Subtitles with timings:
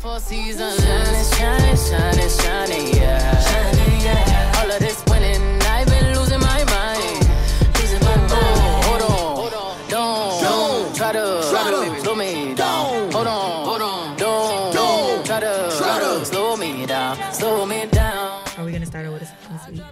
[0.00, 0.80] four seasons.
[0.80, 3.40] Shining, shining, shining, shining, yeah.
[3.40, 4.52] Shining, yeah.
[4.58, 7.28] All of this winning, I've been losing my mind.
[7.78, 8.84] Losing my mind.
[8.84, 13.12] Hold on, hold on, don't, don't try to, try to slow me down.
[13.12, 17.86] Hold on, hold on, don't, don't try to, try to slow me down, slow me
[17.86, 18.42] down.
[18.58, 19.82] Are we gonna start out with a this week?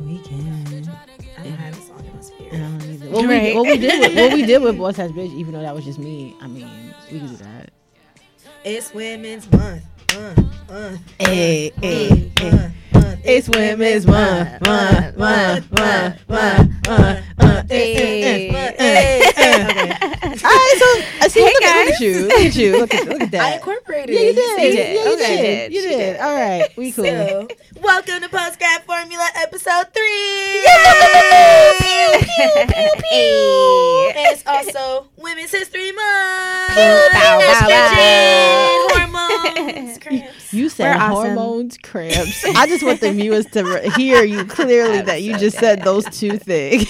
[0.00, 0.88] We can.
[1.38, 3.12] I don't have a song in my spirit.
[3.12, 3.42] What, Right.
[3.42, 5.74] we, what we did with what we did with Boss Ass Bitch, even though that
[5.74, 6.36] was just me.
[6.40, 6.68] I mean,
[7.12, 7.57] we can do that.
[8.64, 9.82] It's Women's Month.
[10.16, 10.34] Uh,
[10.70, 12.72] uh, Hey, hey, hey.
[13.24, 17.70] It's Women's Month, month, month, month, month, month, month.
[17.70, 18.48] Hey.
[18.50, 19.94] Hey, hey.
[20.70, 20.78] Okay.
[20.78, 20.86] So
[21.24, 21.40] I see.
[21.40, 21.94] Hey, look, at, look guys.
[21.94, 22.20] at you.
[22.26, 22.78] Look at you.
[22.78, 23.40] Look at look at that.
[23.40, 24.56] I incorporated Yeah, you did.
[24.56, 24.66] see?
[24.66, 24.94] You did.
[24.96, 25.36] Yeah, you Okay.
[25.42, 25.72] did.
[25.72, 25.96] You did.
[25.98, 26.20] did.
[26.20, 27.04] All right, we cool.
[27.04, 27.48] So,
[27.80, 30.62] welcome to Postgrad Formula episode three.
[30.64, 31.72] Yeah!
[31.80, 34.12] Pew pew Hey.
[34.16, 36.74] And it's also Women's History Month.
[36.74, 37.54] Bow, bow, bow.
[37.68, 40.52] Estrogen, hormones, cramps.
[40.52, 41.34] You said We're awesome.
[41.36, 42.44] hormones, cramps.
[42.44, 46.38] I just want the viewers to hear you clearly that you just said those two
[46.38, 46.86] things.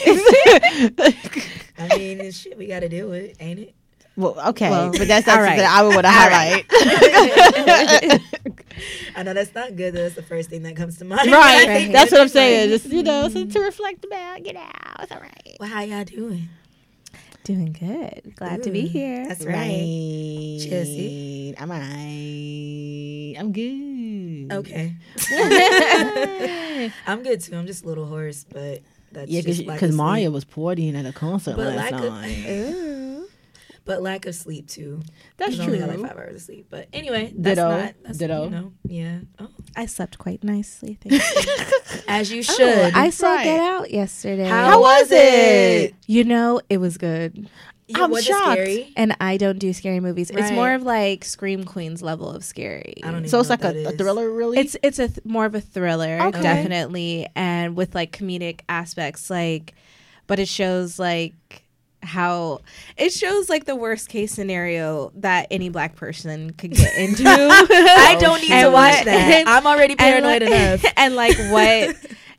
[1.79, 3.75] I mean, it's shit we got to deal with, ain't it?
[4.17, 5.59] well, okay, Well, but that's all something right.
[5.59, 6.67] that I would want to All right.
[6.69, 8.21] highlight.
[9.17, 9.95] I know that's not good.
[9.95, 11.31] That's the first thing that comes to mind.
[11.31, 11.69] right.
[11.69, 12.69] I think That's what I'm it's like, saying.
[12.71, 15.01] Just you know, so to reflect about, get out.
[15.03, 15.57] It's all right.
[15.61, 16.49] Well, how y'all doing?
[17.45, 18.35] Doing good.
[18.37, 19.27] Glad to be here.
[19.27, 19.55] That's right.
[19.55, 20.59] Right.
[20.69, 21.55] Chelsea?
[21.59, 23.37] I'm alright.
[23.41, 24.53] I'm good.
[24.59, 24.95] Okay.
[27.07, 27.57] I'm good too.
[27.57, 28.81] I'm just a little hoarse, but
[29.13, 32.03] that's Yeah, just because lack of Mario was partying at a concert But last lack
[32.03, 32.47] of- night.
[32.49, 32.85] Ooh.
[33.19, 35.01] Uh, but lack of sleep too.
[35.39, 36.67] That's 'Cause I only got like five hours of sleep.
[36.69, 37.71] But anyway, that's Ditto.
[37.71, 37.95] not.
[38.03, 38.45] That's, Ditto.
[38.45, 39.19] You know, yeah.
[39.39, 40.99] Oh, I slept quite nicely.
[41.01, 41.15] Thank
[41.95, 42.01] you.
[42.07, 42.93] as you oh, should.
[42.95, 43.45] I saw Right.
[43.45, 44.47] Get Out yesterday.
[44.47, 45.95] How, How was was it?
[46.07, 47.49] You know, it was good.
[47.89, 48.53] You- I'm was shocked.
[48.53, 48.93] scary?
[48.97, 50.31] And I don't do scary movies.
[50.31, 52.95] It's more of like Scream Queens level of scary.
[53.03, 53.97] I don't even So it's know like what a, that a is.
[53.99, 54.59] thriller, really.
[54.59, 56.43] It's it's a th- more of a thriller, Okay.
[56.43, 59.75] definitely, and with like comedic aspects, like,
[60.27, 61.35] but it shows like
[62.03, 62.61] how
[62.97, 67.25] it shows like the worst case scenario that any black person could get into.
[67.27, 69.45] Oh, I don't need to watch what- that.
[69.49, 70.51] I'm already and, paranoid like-
[70.83, 70.85] enough.
[70.97, 71.97] and like what,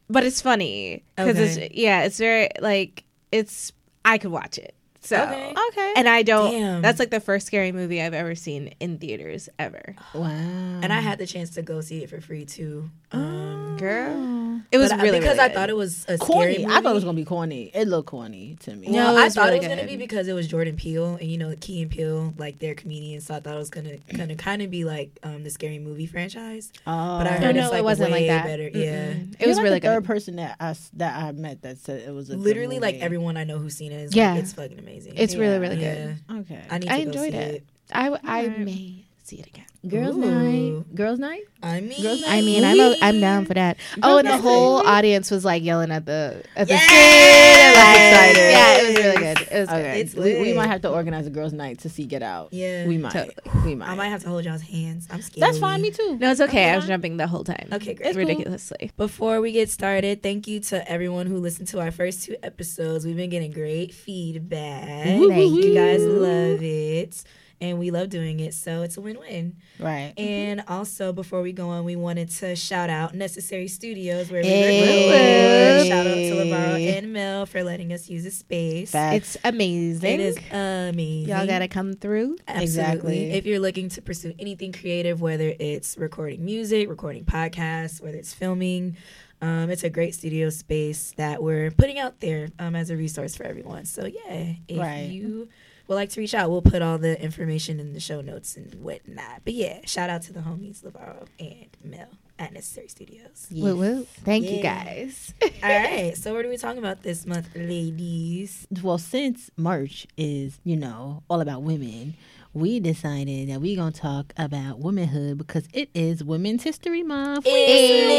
[0.09, 1.66] but it's funny because Okay.
[1.66, 3.74] it's yeah, it's very like it's
[4.06, 4.75] I could watch it.
[5.09, 5.53] So Okay.
[5.70, 5.94] okay.
[5.97, 6.52] and I don't.
[6.52, 6.81] Damn.
[6.84, 9.96] That's like the first scary movie I've ever seen in theaters ever.
[10.14, 10.28] wow.
[10.30, 12.90] And I had the chance to go see it for free too.
[13.12, 16.53] Um, Girl, it was but I- really because really I thought it was a corny.
[16.56, 16.66] scary.
[16.66, 17.72] I thought it was gonna be corny.
[17.74, 18.88] It looked corny to me.
[18.88, 21.24] No, Well, I thought really it was gonna be because it was Jordan Peele, and
[21.31, 24.31] you know Key and Peele, like they're comedians, so I thought it was gonna kind
[24.31, 26.72] of kind of be like um, the scary movie franchise.
[26.86, 27.18] Oh.
[27.18, 28.46] But I Oh, heard no, it's like it wasn't way like that.
[28.46, 28.69] better.
[28.78, 29.34] Yeah, Mm-mm.
[29.34, 30.08] It You're was like really the third good.
[30.08, 32.96] person that I s- that I met that said it was a good literally like
[33.00, 34.34] everyone I know who's seen it is Yeah.
[34.34, 34.99] like it's fucking amazing.
[35.08, 35.58] It's really Yeah.
[35.60, 36.18] really good.
[36.30, 36.38] yeah.
[36.40, 36.62] Okay.
[36.70, 37.56] I need to I go enjoyed see it.
[37.56, 37.64] it.
[37.92, 38.60] I w- I Alright.
[38.60, 39.66] may see it again.
[39.88, 40.25] Girls' Ooh.
[40.25, 40.94] night.
[40.95, 41.44] Girls' night.
[41.63, 43.78] I mean, Girls' I mean, I'm a, I'm down for that.
[44.03, 44.97] Oh, and the whole night.
[44.97, 46.84] audience was like yelling at the at the Yes!
[46.84, 47.00] screen.
[47.00, 48.51] and, like, Excited.
[48.51, 49.47] Yeah, it was really good.
[49.53, 50.01] It was Okay.
[50.01, 52.51] It's we, we might have to organize a girls' night to see Get Out.
[52.51, 53.13] Yeah, We might.
[53.13, 53.35] Totally.
[53.66, 53.88] We might.
[53.89, 55.07] I might have to hold y'all's hands.
[55.09, 55.44] I'm scared.
[55.47, 55.81] That's fine.
[55.81, 56.18] Me too.
[56.19, 56.69] No, it's okay.
[56.72, 57.69] I was jumping the whole time.
[57.72, 58.07] Okay, great.
[58.07, 58.25] It's cool.
[58.25, 58.91] ridiculously.
[58.97, 63.06] Before we get started, thank you to everyone who listened to our first two episodes.
[63.06, 64.84] We've been getting great feedback.
[65.06, 67.23] Thank you guys love it.
[67.62, 69.58] And we love doing it, so it's a win-win.
[69.80, 70.14] Right.
[70.18, 74.50] And also, before we go on, we wanted to shout out Necessary Studios where we
[74.50, 74.80] Hey.
[74.80, 75.86] record.
[75.88, 78.92] Shout out to Lavaro and Mel for letting us use the space.
[78.92, 79.16] Facts.
[79.36, 80.09] It's amazing.
[80.09, 81.30] It is amazing.
[81.30, 82.38] Y'all gotta come through.
[82.48, 82.64] Absolutely.
[82.64, 83.31] Exactly.
[83.31, 88.34] If you're looking to pursue anything creative, whether it's recording music, recording podcasts, whether it's
[88.34, 88.96] filming,
[89.42, 93.36] um, it's a great studio space that we're putting out there um, as a resource
[93.36, 93.84] for everyone.
[93.86, 95.09] So yeah, if Right.
[95.09, 95.50] you
[95.89, 98.73] would like to reach out, we'll put all the information in the show notes and
[98.75, 99.41] whatnot.
[99.44, 102.07] But yeah, shout out to the homies Lavaro and Mel
[102.38, 103.47] at Necessary Studios.
[103.51, 104.05] Woo woo.
[104.23, 105.33] Thank you guys.
[105.41, 108.66] all right, so what are we talking about this month, ladies?
[108.81, 112.13] well, since March is, you know, all about women,
[112.53, 117.45] we decided that we're going to talk about womanhood because it is Women's History Month.
[117.47, 118.09] It's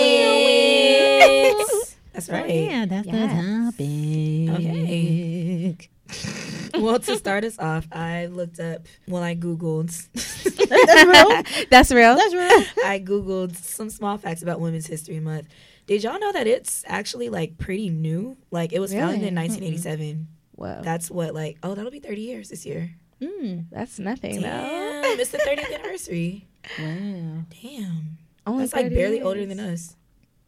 [2.13, 2.51] That's So, right.
[2.51, 3.15] yeah, that's Yes.
[3.15, 3.27] the
[3.71, 4.67] topic.
[4.67, 5.30] Okay.
[6.85, 9.91] well, to start us off, I looked up, well, I Googled,
[10.69, 11.67] That's real.
[11.71, 12.17] That's real.
[12.17, 12.65] That's real.
[12.85, 15.49] I Googled some small facts about Women's History Month.
[15.87, 18.37] Did y'all know that it's actually like pretty new?
[18.51, 20.29] Like it was founded in 1987.
[20.57, 22.95] Wow, That's what, like, oh, that'll be 30 years this year.
[23.21, 23.67] Mm.
[23.71, 25.03] That's nothing though.
[25.05, 26.47] It's the 30th anniversary.
[26.79, 27.45] Wow.
[27.63, 28.19] Damn.
[28.47, 29.27] Only That's like barely years.
[29.27, 29.97] older than us.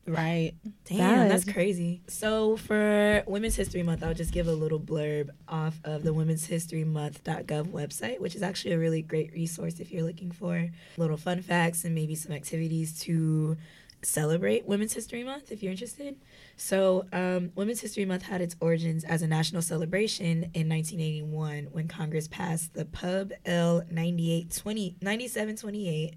[0.07, 0.55] Right.
[0.85, 1.31] Damn, Valid.
[1.31, 2.03] that's crazy.
[2.09, 6.45] So for Women's History Month, I'll just give a little blurb off of the Women's
[6.47, 11.17] History Month.gov website, which is actually a really great resource if you're looking for little
[11.17, 13.57] fun facts and maybe some activities to
[14.05, 16.17] celebrate Women's History Month if you're interested.
[16.57, 21.87] So, um, Women's History Month had its origins as a national celebration in 1981 when
[21.87, 26.15] Congress passed the Pub L 9820 9728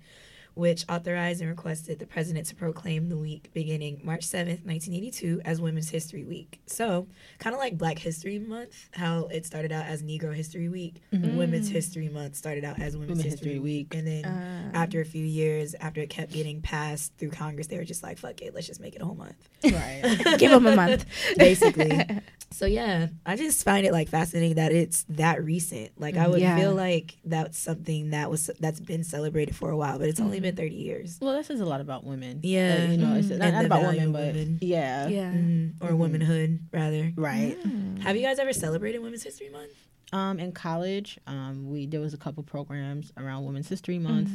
[0.56, 5.62] which authorized and requested the president to proclaim the week beginning March 7th, 1982, as
[5.62, 6.60] Women's History Week.
[6.66, 7.07] So,
[7.40, 11.69] kind of like Black History Month, how it started out as Negro History Week, Women's
[11.69, 13.94] History Month started out as Women's, Women's History, History Week.
[13.94, 13.96] Week.
[13.96, 17.78] And then Uh, after a few years, after it kept getting passed through Congress, they
[17.78, 19.50] were just like, fuck it, let's just make it a whole month.
[19.63, 20.22] Right.
[20.38, 21.06] Give them a month.
[21.38, 22.06] Basically.
[22.51, 25.92] so, yeah, I just find it like fascinating that it's that recent.
[26.00, 26.58] Like, I would Yeah.
[26.58, 30.40] feel like that's something that was that's been celebrated for a while, but it's only
[30.46, 31.18] been 30 years.
[31.22, 32.40] well, this is a lot about women.
[32.44, 32.86] Yeah.
[32.88, 33.38] Uh, you know, it's Mhm.
[33.40, 34.60] not, not about women, but women.
[34.62, 35.08] yeah.
[35.08, 35.32] Yeah.
[35.34, 35.98] Mm, or Mhm.
[35.98, 37.12] womanhood rather.
[37.16, 37.58] Right.
[38.02, 39.72] Have you guys ever celebrated Women's History Month?
[40.14, 44.32] Um, in college, um, we there was a couple programs around Women's History Month,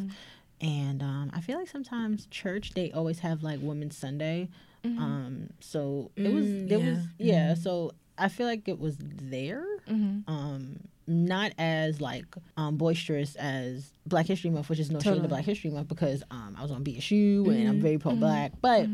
[0.60, 4.48] and um, I feel like sometimes church they always have like Women's Sunday.
[4.84, 6.90] Um, so it was Mm, there yeah.
[6.90, 7.54] was yeah.
[7.54, 9.64] So I feel like it was there.
[9.90, 10.30] Mm-hmm.
[10.32, 10.76] Um,
[11.06, 12.24] not as like
[12.56, 16.22] um boisterous as Black History Month, which is no shade to Black History Month because
[16.30, 18.86] um I was on BSU and I'm very pro Black, but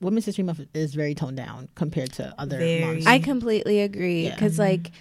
[0.00, 2.80] Women's History Month is very toned down compared to other Very.
[2.84, 3.06] months.
[3.06, 4.34] I completely agree Yeah.
[4.34, 4.92] because like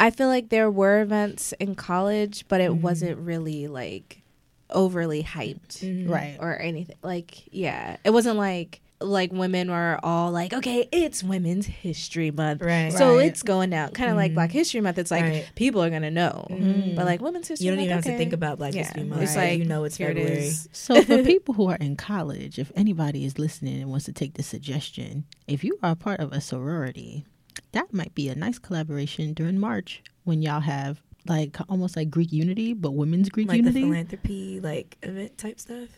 [0.00, 2.74] I feel like there were events in college, but Mm-hmm.
[2.78, 4.22] it wasn't really like
[4.70, 6.10] overly hyped Mm-hmm.
[6.12, 6.36] right.
[6.40, 6.96] or anything.
[7.02, 12.62] Like yeah, it wasn't like like women were all like, okay, it's Women's History Month,
[12.62, 12.92] Right.
[12.92, 13.26] So Right.
[13.26, 14.58] it's going down, kind of like Black mm-hmm.
[14.58, 14.98] History Month.
[14.98, 15.50] It's like Right.
[15.54, 16.96] people are gonna know, mm-hmm.
[16.96, 18.82] but like Women's History, You don't Month, even have to think about Black Yeah.
[18.82, 19.22] History Month.
[19.22, 19.50] It's Right.
[19.50, 20.46] like you know it's here it February.
[20.46, 20.68] is.
[20.72, 24.34] So for people who are in college, if anybody is listening and wants to take
[24.34, 27.24] the suggestion, if you are part of a sorority,
[27.72, 32.32] that might be a nice collaboration during March when y'all have like almost like Greek
[32.32, 33.64] unity, but women's Greek unity.
[33.64, 35.88] Like the philanthropy, like event type stuff.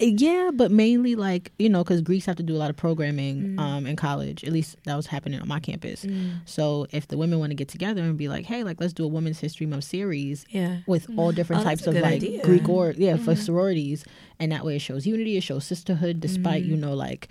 [0.00, 3.56] Yeah, but mainly like you know, because Greeks have to do a lot of programming
[3.56, 3.60] Mm.
[3.60, 4.44] um, in college.
[4.44, 6.06] At least that was happening on my campus.
[6.44, 9.04] So if the women want to get together and be like, hey, like let's do
[9.04, 10.78] a Women's History Month series Yeah.
[10.86, 12.42] with all different Oh, types of like idea.
[12.44, 14.04] Greek or yeah for sororities,
[14.38, 16.70] and that way it shows unity, it shows sisterhood, despite Mm-hmm.
[16.70, 17.28] you know like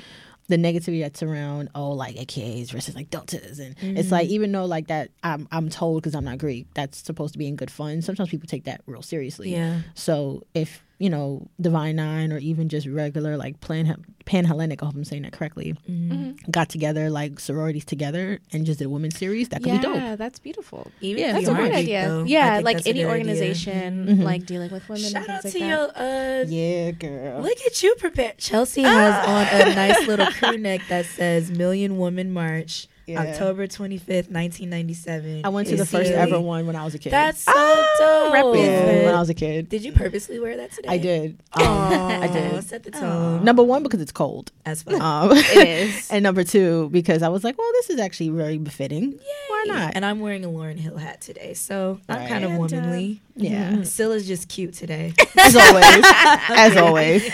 [0.50, 4.12] the negativity that's around oh like AKAs versus like deltas, and it's Mm-hmm.
[4.12, 7.40] like even though like that I'm I'm told because I'm not Greek that's supposed to
[7.40, 8.02] be in good fun.
[8.02, 9.52] Sometimes people take that real seriously.
[9.52, 9.82] Yeah.
[9.94, 14.88] So if you know Divine Nine or even just regular like Pan Pan Hellenic, I
[14.88, 16.50] hope I'm saying that correctly, Mm-hmm.
[16.52, 19.84] got together like sororities together and just did a women's series, that could yeah, be
[19.84, 19.96] dope.
[19.96, 20.92] Yeah, that's beautiful.
[21.02, 22.08] Even Yeah, That's a great idea.
[22.10, 23.08] though, yeah, like any good idea.
[23.10, 24.24] organization Mhm.
[24.24, 25.04] like dealing with women.
[25.12, 27.42] Shout and out things to like your uh Yeah, girl.
[27.42, 28.38] Look at you prepared.
[28.38, 33.22] Chelsea has on a nice little crew neck that says Million Woman March, Yeah.
[33.22, 35.42] October 25th, 1997.
[35.46, 36.20] I went to the first here.
[36.20, 37.12] ever one when I was a kid.
[37.12, 38.58] That's so Oh, dope.
[38.58, 39.70] yeah, when I was a kid.
[39.70, 40.90] Did you purposely wear that today?
[40.90, 41.40] I did.
[41.54, 42.64] Um, I did.
[42.66, 43.46] Set the tone.
[43.46, 44.52] Number one because it's cold.
[44.66, 45.02] That's fine.
[45.02, 46.08] Um, It is.
[46.12, 49.18] and number two because I was like, well, this is actually very befitting.
[49.48, 49.94] Why not?
[49.96, 53.22] And I'm wearing a Lauryn Hill hat today, so I'm kind of And, uh, womanly.
[53.40, 53.84] Yeah.
[53.84, 55.14] Cylla's just cute today.
[55.38, 56.04] As always.
[56.50, 57.32] As always.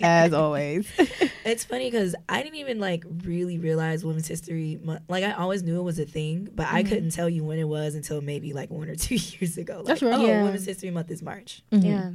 [0.00, 0.88] As always.
[1.44, 5.01] It's funny because I didn't even like really realize Women's History Month.
[5.08, 6.88] Like I always knew it was a thing, but I mm-hmm.
[6.88, 9.78] couldn't tell you when it was until maybe like one or two years ago.
[9.78, 10.14] Like, That's right.
[10.14, 10.42] Oh, Yeah.
[10.42, 11.62] Women's History Month is March.
[11.70, 12.10] Yeah.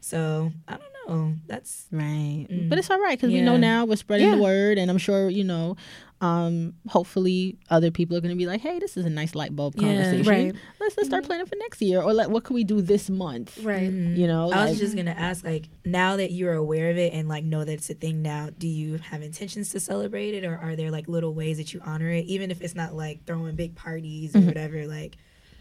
[0.00, 0.97] So I don't know.
[1.10, 2.46] Oh, that's Right.
[2.50, 2.68] Mm.
[2.68, 4.36] But it's all right because we know now we're spreading Yeah.
[4.36, 4.76] the word.
[4.78, 5.76] And I'm sure, you know,
[6.20, 9.54] um, hopefully other people are going to be like, hey, this is a nice light
[9.56, 9.82] bulb Yeah.
[9.88, 10.26] conversation.
[10.26, 10.54] Right.
[10.80, 12.02] Let's, let's start planning for next year.
[12.02, 13.58] Or like, what can we do this month?
[13.62, 13.90] Right.
[13.90, 14.50] You know?
[14.50, 17.44] I was like- just gonna ask, like, now that you're aware of it and like
[17.44, 20.76] know that it's a thing now, do you have intentions to celebrate it, or are
[20.76, 23.74] there like little ways that you honor it, even if it's not like throwing big
[23.76, 24.46] parties or Mhm.
[24.46, 24.86] whatever?
[24.86, 25.16] Like,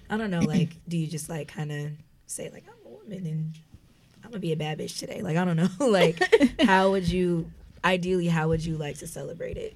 [0.10, 1.92] I don't know, like, do you just like kind of
[2.26, 3.54] say like I'm a woman and
[4.28, 5.22] I'm gonna be a bad bitch today?
[5.22, 6.22] Like, I don't know, like,
[6.62, 7.50] how would you
[7.84, 9.76] ideally how would you like to celebrate it?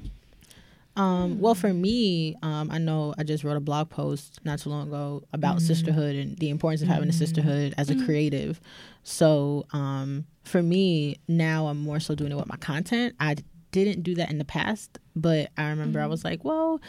[0.98, 4.70] Um, well, for me, um, I know I just wrote a blog post not too
[4.70, 8.60] long ago about sisterhood and the importance of having a sisterhood as a creative.
[9.04, 13.16] So, um, for me, now I'm more so doing it with my content.
[13.22, 13.38] I
[13.72, 16.82] didn't do that in the past, but I remember I was like, well,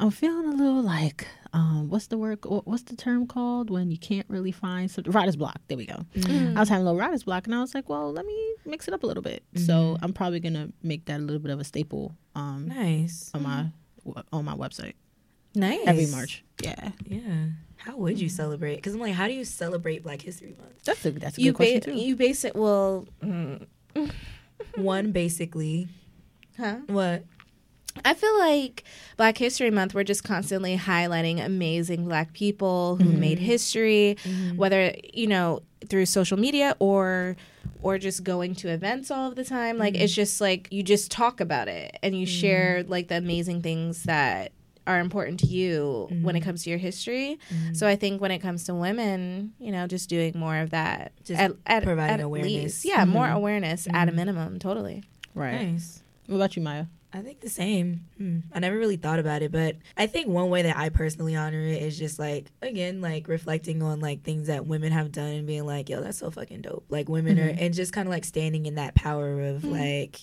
[0.00, 2.40] I'm feeling a little like, um, what's the word?
[2.44, 5.10] What's the term called when you can't really find something?
[5.12, 5.56] Writer's block.
[5.68, 6.04] There we go.
[6.26, 8.88] I was having a little writer's block, and I was like, well, let me mix
[8.88, 9.42] it up a little bit.
[9.56, 12.14] So I'm probably gonna make that a little bit of a staple.
[12.34, 13.66] Um, Nice, on my
[14.32, 14.94] on my website
[15.54, 15.86] Nice.
[15.86, 16.44] every March.
[16.62, 17.20] Yeah, yeah.
[17.76, 18.76] How would you celebrate?
[18.76, 20.84] Because I'm like, how do you celebrate Black History Month?
[20.84, 22.00] that's a that's a You good question too.
[22.00, 23.06] you base it well.
[23.22, 23.66] Mm,
[24.76, 25.88] One, basically,
[26.58, 26.78] huh?
[26.88, 27.24] what?
[28.04, 28.84] I feel like
[29.16, 33.20] Black History Month, we're just constantly highlighting amazing Black people who mm-hmm.
[33.20, 34.56] made history, mm-hmm.
[34.56, 37.36] whether you know through social media or
[37.82, 39.78] or just going to events all of the time.
[39.78, 40.22] Like it's mm-hmm.
[40.22, 44.52] just like you just talk about it and you share like the amazing things that
[44.86, 47.38] are important to you when it comes to your history.
[47.72, 51.12] So I think when it comes to women, you know, just doing more of that,
[51.24, 52.52] Just at, at, providing at awareness.
[52.52, 52.84] least.
[52.84, 55.02] yeah, more awareness at a minimum, totally.
[55.34, 55.72] Right.
[55.72, 56.02] Nice.
[56.26, 56.86] What about you, Myah?
[57.14, 58.06] I think the same.
[58.18, 58.40] Hmm.
[58.52, 61.60] I never really thought about it, but I think one way that I personally honor
[61.60, 65.46] it is just like again, like reflecting on like things that women have done and
[65.46, 68.24] being like, "Yo, that's so fucking dope." Like women are, and just kind of like
[68.24, 70.18] standing in that power of like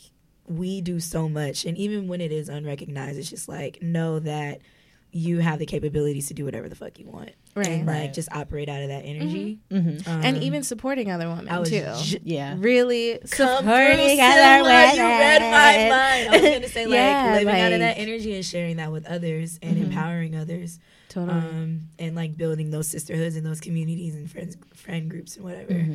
[0.47, 4.59] we do so much, and even when it is unrecognized, it's just like know that
[5.13, 7.67] you have the capabilities to do whatever the fuck you want, Right.
[7.67, 8.13] and like Right.
[8.13, 9.59] just operate out of that energy.
[9.69, 10.09] Mm-hmm.
[10.09, 11.85] and Um, even supporting other women I was too.
[12.01, 12.55] ju- Yeah.
[12.57, 14.95] really Come supporting through, other Cylla, women.
[14.95, 16.27] You read my mind.
[16.29, 19.05] I was gonna say like Yeah, living out of that energy and sharing that with
[19.05, 21.37] others and empowering others, Totally.
[21.39, 25.85] um, and like building those sisterhoods and those communities and friends, friend groups and whatever.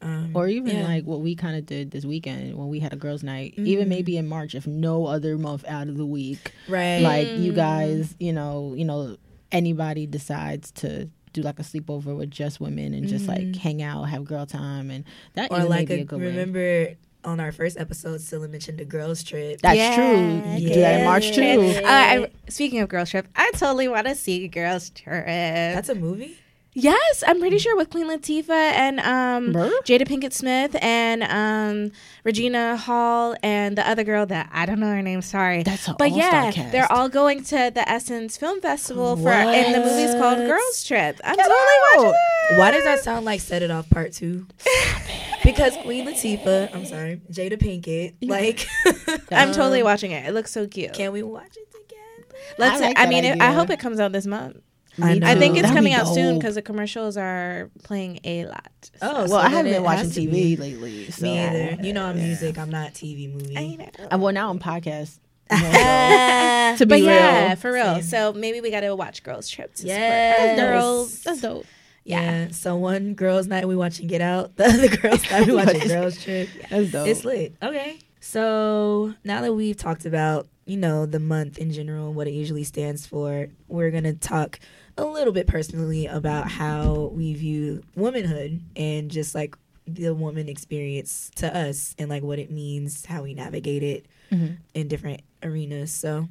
[0.00, 0.84] Um, Or even yeah.
[0.84, 3.54] like what we kind of did this weekend when we had a girls' night.
[3.56, 7.52] Even maybe in March, if no other month out of the week, right, like you
[7.52, 9.16] guys, you know, you know,
[9.50, 14.04] anybody decides to do like a sleepover with just women and just like hang out,
[14.04, 16.26] have girl time, and that or even like may a, a good way.
[16.26, 16.88] remember
[17.24, 19.60] on our first episode, Cylla mentioned a girls trip.
[19.60, 20.52] That's Yeah, true.
[20.60, 21.82] You do that in March too.
[21.84, 25.26] Uh, I, speaking of girls trip, I totally want to see girls trip.
[25.26, 26.36] That's a movie.
[26.74, 29.52] Yes, I'm pretty sure with Queen Latifah and um,
[29.84, 31.92] Jada Pinkett Smith and um,
[32.24, 35.22] Regina Hall and the other girl that I don't know her name.
[35.22, 36.72] Sorry, That's an but yeah, cast.
[36.72, 41.20] they're all going to the Essence Film Festival for, and the movie's called Girls Trip.
[41.24, 41.58] I'm Get totally
[41.94, 42.12] watching out.
[42.50, 42.58] that.
[42.58, 44.46] Why does that sound like Set It Off Part Two?
[45.44, 48.66] because Queen Latifah, I'm sorry, Jada Pinkett, like,
[49.32, 50.26] I'm totally watching it.
[50.26, 50.92] It looks so cute.
[50.92, 52.44] can we watch it together?
[52.58, 52.80] Let's.
[52.80, 53.40] I like I, mean, it.
[53.40, 54.58] I hope it comes out this month.
[55.02, 58.46] I I think it's That'd coming be out soon because the commercials are playing a
[58.46, 58.90] lot.
[59.02, 60.56] Oh, Well, so I haven't been watching TV be.
[60.56, 61.10] lately.
[61.10, 61.22] So.
[61.22, 61.82] Me either.
[61.82, 62.58] You know, I'm music.
[62.58, 63.56] I'm not TV movie.
[63.56, 63.88] I know.
[64.12, 65.18] Uh, well, now I'm podcast.
[65.50, 67.94] Uh, To be but yeah, for real.
[67.96, 68.02] Same.
[68.02, 69.74] So maybe we got to watch Girls Trip.
[69.76, 70.36] To Yes.
[70.36, 71.22] support our That's girls.
[71.22, 71.66] That's dope.
[72.04, 72.48] Yeah.
[72.50, 74.56] So one girls' night we watching Get Out.
[74.56, 76.48] The other girls' night we watching Girls Trip.
[76.70, 77.08] That's dope.
[77.08, 77.54] It's lit.
[77.62, 77.98] Okay.
[78.20, 82.32] So now that we've talked about, you know, the month in general and what it
[82.32, 84.58] usually stands for, we're gonna talk
[84.98, 91.30] a little bit personally about how we view womanhood and just like the woman experience
[91.36, 94.56] to us and like what it means, how we navigate it Mm-hmm.
[94.74, 95.90] in different arenas.
[95.90, 96.28] So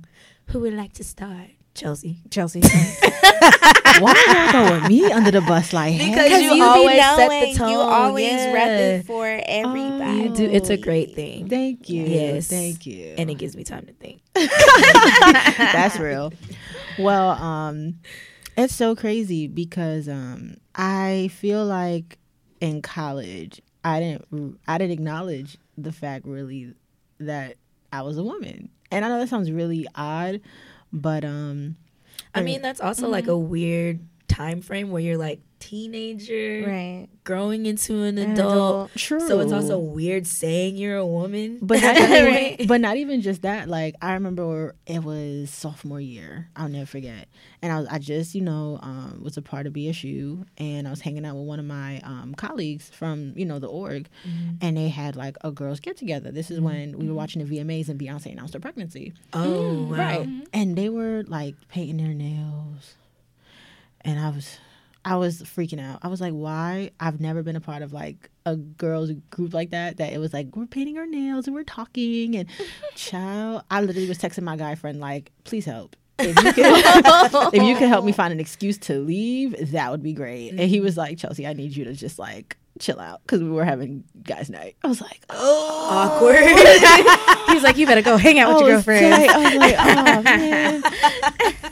[0.49, 1.47] who would like to start?
[1.73, 2.19] Chelsea.
[2.29, 2.59] Chelsea.
[3.99, 6.41] Why are y'all throwing me under the bus like Because hell?
[6.41, 8.53] you be always set the tone, You always yeah.
[9.01, 10.17] repping for everybody.
[10.19, 11.49] You do it's a great thing.
[11.49, 12.03] Thank you.
[12.03, 12.47] Yes.
[12.47, 13.15] Thank you.
[13.17, 14.21] And it gives me time to think.
[15.57, 16.33] That's real.
[16.99, 17.95] Well, um,
[18.57, 22.17] it's so crazy because um, I feel like
[22.59, 26.73] in college I didn't I didn't acknowledge the fact really
[27.19, 27.55] that
[27.93, 30.41] I was a woman, and I know that sounds really odd,
[30.91, 31.77] but um,
[32.35, 37.07] I mean, that's also like a weird time frame where you're like teenager Right.
[37.23, 38.51] growing into an An adult.
[38.53, 38.91] adult.
[38.95, 39.19] true.
[39.27, 41.57] So it's also weird saying you're a woman.
[41.61, 42.67] But not even, Right?
[42.67, 43.67] but not even just that.
[43.67, 46.49] Like I remember it was sophomore year.
[46.55, 47.27] I'll never forget.
[47.61, 50.91] And I was I just you know um, was a part of BSU, and I
[50.91, 54.07] was hanging out with one of my um, colleagues from you know the org,
[54.61, 56.31] and they had like a girls get together.
[56.31, 59.13] This is when we were watching the VMAs and Beyonce announced her pregnancy.
[59.33, 59.97] oh, wow.
[59.97, 60.29] Right.
[60.53, 62.95] And they were like painting their nails.
[64.01, 64.57] And I was
[65.05, 65.99] I was freaking out.
[66.01, 66.91] I was like, why?
[66.99, 69.97] I've never been a part of like a girls group like that.
[69.97, 72.49] That it was like we're painting our nails and we're talking and
[72.95, 73.63] child.
[73.71, 75.95] I literally was texting my guy friend like, please help.
[76.19, 80.01] If you, could, if you could help me find an excuse to leave, that would
[80.01, 80.49] be great.
[80.49, 83.49] And he was like, Chelsea, I need you to just like chill out because we
[83.49, 84.75] were having guys' night.
[84.83, 86.37] I was like, oh, Awkward.
[87.53, 89.13] He's like, you better go hang out with your girlfriend.
[89.13, 89.29] tight.
[89.29, 90.83] I was like, oh man.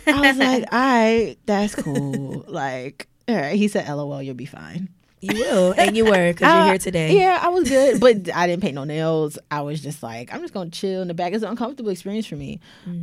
[0.08, 2.46] I was like, all right, that's cool.
[2.48, 3.56] Like, all right.
[3.56, 4.90] He said, LOL, you'll be fine.
[5.26, 5.74] You will.
[5.78, 7.18] And you were because you're Uh, here today.
[7.18, 9.38] Yeah, I was good, but I didn't paint no nails.
[9.52, 11.34] I was just like, I'm just gonna chill in the back.
[11.34, 12.60] It's an uncomfortable experience for me.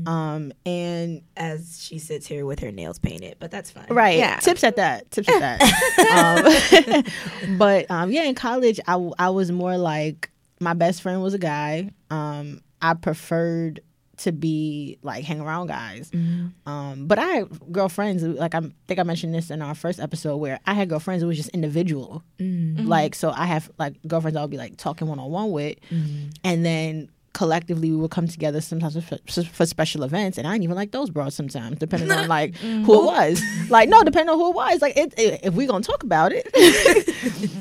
[0.07, 3.87] Um, and As she sits here with her nails painted, but that's fine.
[3.91, 4.37] right, Yeah.
[4.41, 7.05] tips at that, tips at that.
[7.47, 11.35] um, but um, yeah, in college, I I was more like my best friend was
[11.35, 11.91] a guy.
[12.11, 13.81] Um, I preferred
[14.23, 16.11] to be like hang around guys.
[16.11, 16.69] Mm-hmm.
[16.71, 18.23] Um, but I had girlfriends.
[18.23, 21.23] Like I think I mentioned this in our first episode, where I had girlfriends.
[21.23, 22.23] It was just individual.
[22.38, 22.87] Mm-hmm.
[22.87, 26.29] Like so, I have like girlfriends I'll be like talking one on one with, mm-hmm.
[26.45, 30.64] and then collectively we would come together sometimes for, for special events, and I didn't
[30.64, 33.43] even like those bras sometimes, depending on like who it was.
[33.69, 34.81] Like no, depending on who it was.
[34.81, 36.49] Like it, it, if we gonna talk about it,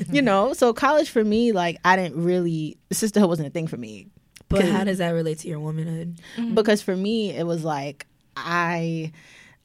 [0.12, 0.54] you know.
[0.54, 4.08] So college for me, like I didn't really sisterhood wasn't a thing for me
[4.52, 6.20] But how does that relate to your womanhood?
[6.38, 6.56] Mm-hmm.
[6.56, 8.06] because for me it was like
[8.36, 9.12] I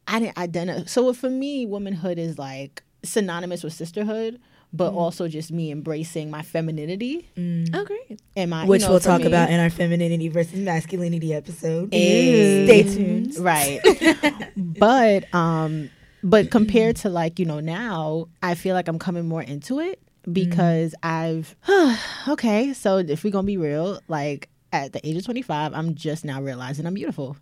[0.09, 0.85] I didn't identify.
[0.87, 4.41] So for me, womanhood is like synonymous with sisterhood,
[4.73, 4.97] but mm.
[4.97, 7.69] also just me embracing my femininity mm.
[7.75, 8.21] Oh, great.
[8.37, 11.89] and my Which you know, we'll talk me- about in our femininity versus masculinity episode.
[11.93, 13.39] Is- Stay tuned.
[13.41, 13.81] right
[14.57, 15.91] but um
[16.23, 20.01] but compared to like you know now i feel like i'm coming more into it
[20.31, 21.09] because mm.
[21.09, 21.57] i've
[22.29, 26.25] okay so if we're gonna be real like at the age of 25 i'm just
[26.25, 27.37] now realizing i'm beautiful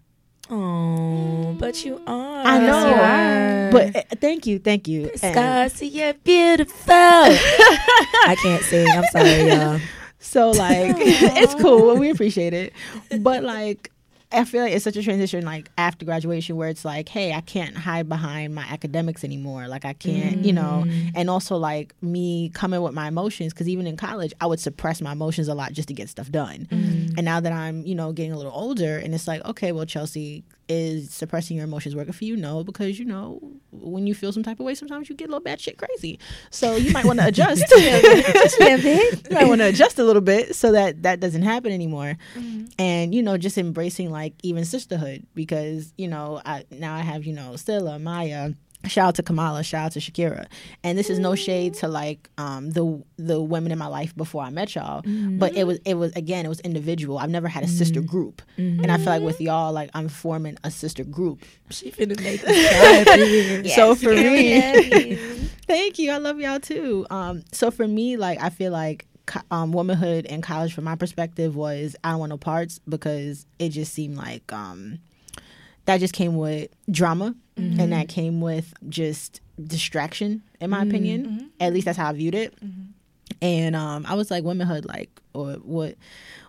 [0.51, 2.47] Oh, but you are.
[2.47, 3.71] i know you are.
[3.73, 6.85] but uh, thank you thank you Scarcy, you're beautiful.
[6.93, 8.87] I can't sing.
[8.89, 9.81] I'm sorry, y'all.
[10.19, 12.73] so like it's cool we appreciate it
[13.21, 13.91] but like
[14.35, 17.41] I feel like it's such a transition, like after graduation, where it's like, hey, I
[17.41, 19.69] can't hide behind my academics anymore.
[19.69, 21.13] Like I can't, you know, mm.
[21.15, 25.01] and also like me coming with my emotions, because even in college, I would suppress
[25.01, 26.67] my emotions a lot just to get stuff done.
[26.71, 27.15] Mm.
[27.17, 29.87] And now that I'm, you know, getting a little older, and it's like, okay, well,
[29.87, 32.37] Chelsea, is suppressing your emotions working for you?
[32.37, 33.41] No, because you know,
[33.71, 36.19] when you feel some type of way, sometimes you get a little bad shit crazy.
[36.51, 37.65] So you might want to adjust.
[37.77, 42.17] you might want to adjust a little bit so that that doesn't happen anymore.
[42.79, 47.25] And you know, just embracing like even sisterhood because you know, I now I have
[47.25, 48.55] you know Stella, Myah.
[48.87, 50.47] Shout out to Kamala, shout out to Shakira,
[50.83, 54.43] and this is no shade to like um, the the women in my life before
[54.43, 55.03] I met y'all,
[55.39, 57.19] but it was it was again it was individual.
[57.19, 60.57] I've never had a sister group, and I feel like with y'all like I'm forming
[60.65, 61.43] a sister group.
[61.71, 62.67] She finna make me
[63.01, 63.65] up here.
[63.69, 65.17] so for me, me,
[65.67, 66.11] Thank you.
[66.11, 67.07] I love y'all too.
[67.11, 69.07] Um, so for me, like I feel like
[69.51, 73.71] um, womanhood in college, from my perspective, was I don't want no parts because it
[73.71, 74.99] just seemed like um,
[75.87, 77.91] that just came with drama, and mm-hmm.
[77.91, 80.43] that came with just distraction.
[80.61, 81.47] In my opinion, mm-hmm.
[81.61, 82.55] at least that's how I viewed it.
[82.65, 82.83] Mm-hmm.
[83.43, 85.97] And um, I was like, womanhood, like, or what,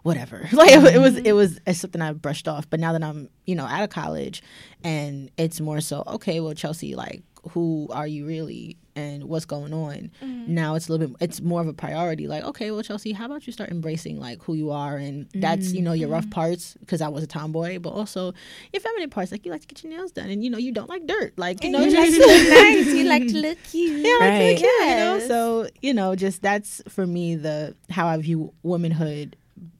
[0.03, 0.47] whatever.
[0.53, 2.69] Like it was, it was something I brushed off.
[2.69, 4.41] But now that I'm, you know, out of college,
[4.83, 9.73] and it's more so, okay, well, Chelsea, like, who are you really, and what's going
[9.73, 10.11] on?
[10.21, 10.53] Mm-hmm.
[10.53, 12.27] Now it's a little bit, it's more of a priority.
[12.27, 15.73] Like, okay, well, Chelsea, how about you start embracing like who you are, and that's
[15.73, 16.31] you know your rough mm-hmm.
[16.31, 18.33] parts because I was a tomboy, but also
[18.73, 20.71] your feminine parts, like you like to get your nails done, and you know you
[20.71, 22.87] don't like dirt, like you know, you just like to look nice.
[22.87, 24.05] You like to look cute.
[24.05, 24.53] yeah, Right.
[24.53, 25.27] look, yeah, you know.
[25.27, 29.35] So you know, just that's for me the how I view womanhood.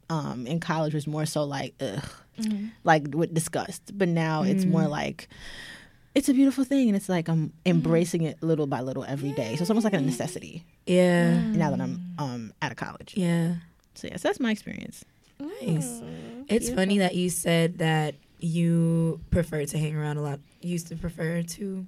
[0.08, 1.99] Um, in college was more so like, ugh,
[2.39, 2.67] mm-hmm.
[2.84, 4.89] like with disgust, but now it's more mm.
[4.89, 5.28] like
[6.15, 7.51] it's a beautiful thing, and it's like I'm mm.
[7.65, 9.56] embracing it little by little every day.
[9.58, 11.34] So it's almost like a necessity Yeah.
[11.34, 11.56] Mm.
[11.56, 13.13] now that I'm um out of college.
[13.15, 13.56] Yeah.
[13.93, 15.04] So yes, that's my experience.
[15.39, 16.01] Nice.
[16.01, 16.08] Oh,
[16.47, 20.39] it's funny that you said that you prefer to hang around a lot.
[20.62, 21.86] Used to prefer to.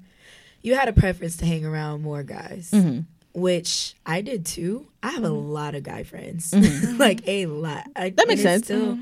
[0.62, 3.02] You had a preference to hang around more guys, mm-hmm.
[3.34, 4.88] which I did too.
[5.02, 5.52] I have a mm-hmm.
[5.52, 6.98] lot of guy friends, mm-hmm.
[7.00, 7.86] like a lot.
[7.96, 8.82] I, That makes and it's sense.
[8.82, 9.00] Still,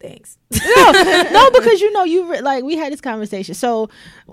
[0.00, 0.38] thanks.
[0.50, 0.92] no,
[1.30, 3.54] no, because you know you re- like we had this conversation.
[3.54, 3.88] So,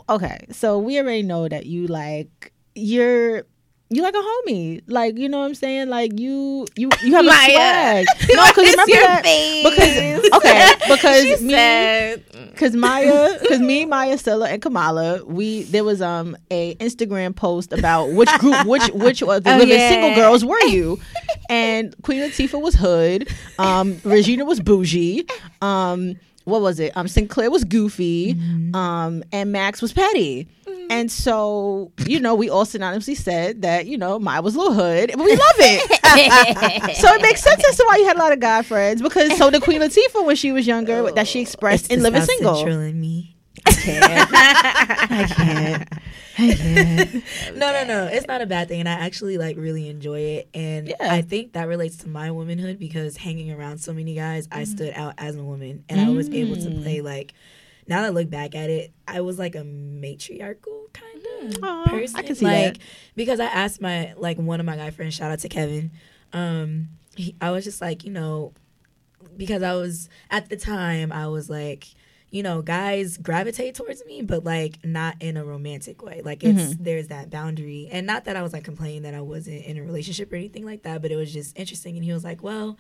[0.10, 3.44] okay, so we already know that you like you're
[3.90, 5.90] you like a homie, like you know what I'm saying.
[5.90, 7.46] Like you you you have a Myah.
[7.52, 8.06] swag.
[8.36, 9.64] No, because remember that face.
[9.70, 15.64] because okay because She me said, because Myah, because me, Myah, Stella, and Kamala, we
[15.64, 19.80] there was um a Instagram post about which group, which which of the Oh, living
[19.80, 19.90] yeah.
[19.90, 21.00] single girls were you,
[21.50, 25.26] and Queen Latifah was hood, um Regina was bougie,
[25.62, 28.32] um what was it, um Synclaire was goofy,
[28.74, 30.48] um and Max was petty.
[30.90, 34.74] And so, you know, we all synonymously said that, you know, Myah was a little
[34.74, 36.96] hood, but we love it.
[36.98, 39.36] so it makes sense as to why you had a lot of guy friends because
[39.38, 42.66] so did Queen Latifah when she was younger that she expressed in Living Single.
[42.68, 43.36] In me.
[43.66, 44.30] I can't.
[44.32, 45.90] I can't.
[46.40, 47.24] I can't.
[47.58, 48.06] No, no, no.
[48.06, 50.50] It's not a bad thing, and I actually like really enjoy it.
[50.54, 50.96] And Yeah.
[51.02, 54.60] I think that relates to my womanhood because hanging around so many guys, Mm-hmm.
[54.60, 56.84] I stood out as a woman, and I was able to Mm.
[56.84, 57.34] play like.
[57.88, 61.86] Now that I look back at it, I was like a matriarchal kind of Aw,
[61.86, 62.18] person.
[62.18, 62.84] I can see like that.
[63.16, 65.92] because I asked my like one of my guy friends, shout out to Kevin.
[66.34, 68.54] Um, he, I was just like, you know,
[69.36, 71.88] because I was at the time, I was like,
[72.30, 76.22] you know, guys gravitate towards me, but like not in a romantic way.
[76.24, 76.84] Like it's Mm-hmm.
[76.84, 79.82] there's that boundary, and not that I was like complaining that I wasn't in a
[79.84, 81.96] relationship or anything like that, but it was just interesting.
[81.96, 82.78] And he was like, well.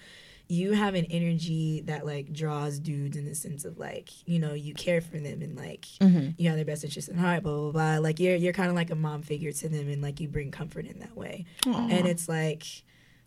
[0.49, 4.53] You have an energy that like draws dudes in the sense of like you know
[4.53, 6.29] you care for them and like Mm-hmm.
[6.37, 7.97] you have their best interest in heart, blah blah blah.
[7.99, 10.51] Like you're you're kind of like a mom figure to them, and like you bring
[10.51, 11.45] comfort in that way.
[11.65, 12.63] And it's like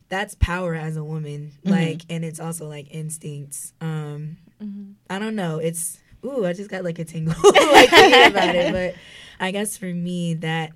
[0.09, 1.53] that's power as a woman.
[1.65, 3.73] Like, and it's also like instincts.
[3.81, 4.39] Um,
[5.09, 5.59] I don't know.
[5.59, 7.35] It's ooh, I just got like a tingle
[7.73, 8.73] like thinking about it.
[8.73, 8.95] But
[9.39, 10.73] I guess for me, that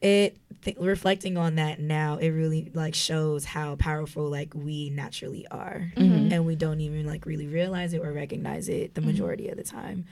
[0.00, 5.46] it th- reflecting on that now, it really like shows how powerful like we naturally
[5.50, 9.56] are, and we don't even like really realize it or recognize it the majority of
[9.56, 10.06] the time.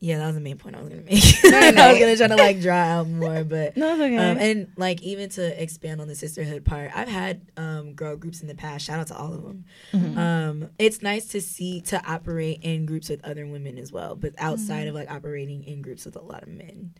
[0.00, 1.20] Yeah, that was the main point I was gonna make.
[1.44, 4.16] I was gonna try to like draw out more, but No, it's okay.
[4.16, 8.40] um, and like even to expand on the sisterhood part, I've had um, girl groups
[8.40, 8.84] in the past.
[8.86, 9.64] Shout out to all of them.
[10.16, 14.34] Um, it's nice to see to operate in groups with other women as well, but
[14.38, 16.94] outside of like operating in groups with a lot of men.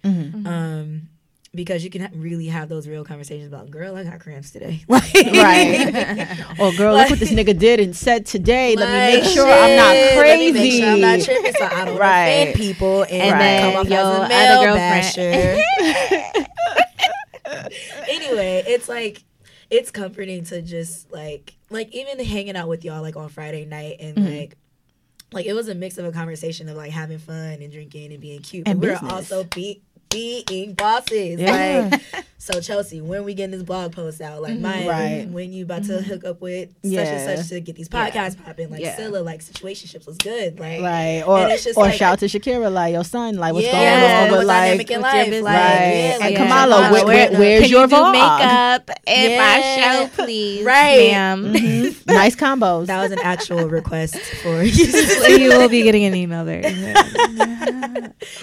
[0.45, 1.09] Um,
[1.55, 4.85] because you can really have those real conversations about, girl, I got cramps today.
[4.89, 6.39] Like, right.
[6.59, 8.77] oh, girl, look what this nigga did and said today.
[8.77, 10.71] Let me make like, sure I'm not shit, crazy.
[10.81, 12.27] sure I'm not tripping, so I don't Right.
[12.29, 15.57] offend people and, And then come off your as a male basher.
[18.09, 19.25] anyway, it's like
[19.71, 23.97] it's comforting to just like like even hanging out with y'all like on Friday night
[24.01, 24.37] and Mm-hmm.
[24.39, 24.57] like
[25.31, 28.21] like it was a mix of a conversation of like having fun and drinking and
[28.21, 29.13] being cute, And but we're business.
[29.13, 31.41] also be being bosses.
[31.41, 31.89] Yeah.
[31.93, 32.03] Like
[32.39, 34.89] so Chelsea, when we getting this blog post out, like Myah, Mm-hmm.
[34.89, 35.29] Right.
[35.29, 37.03] when you about to hook up with such Yeah.
[37.03, 38.97] and such to get these podcasts popping, like Yeah.
[38.97, 41.23] Cylla, like situationships was good, like Right.
[41.27, 43.73] Or And it's just or like- shout to Shakira, like, your son, like, what's yeah,
[43.73, 44.31] going on?
[44.31, 45.43] what's But like, in what's your life, business?
[45.45, 45.71] like, Right.
[45.71, 48.13] yeah, And like, Kamala, Kamala, where- where- where- where's Can your you do vlog?
[48.13, 49.39] makeup in Yeah.
[49.39, 51.11] my show, please, Right.
[51.13, 51.53] ma'am?
[52.07, 52.87] nice combos.
[52.87, 56.63] That was an actual request for so you will be getting an email there.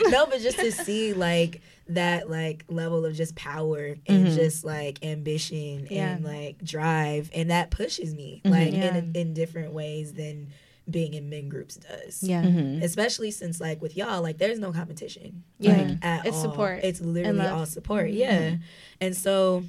[0.10, 1.55] no, but just to see like
[1.88, 4.36] that like level of just power and Mm-hmm.
[4.36, 6.14] just like ambition Yeah.
[6.16, 8.54] and like drive and that pushes me Mm-hmm.
[8.54, 8.96] like Yeah.
[8.98, 10.48] in in different ways than
[10.90, 12.22] being in men groups does.
[12.22, 12.44] Yeah.
[12.44, 12.84] Mm-hmm.
[12.84, 15.44] Especially since like with y'all, like there's no competition.
[15.60, 15.78] Yeah.
[15.78, 16.42] Like at It's all.
[16.44, 18.12] support It's literally all support.
[18.12, 18.58] Yeah.
[19.02, 19.64] And so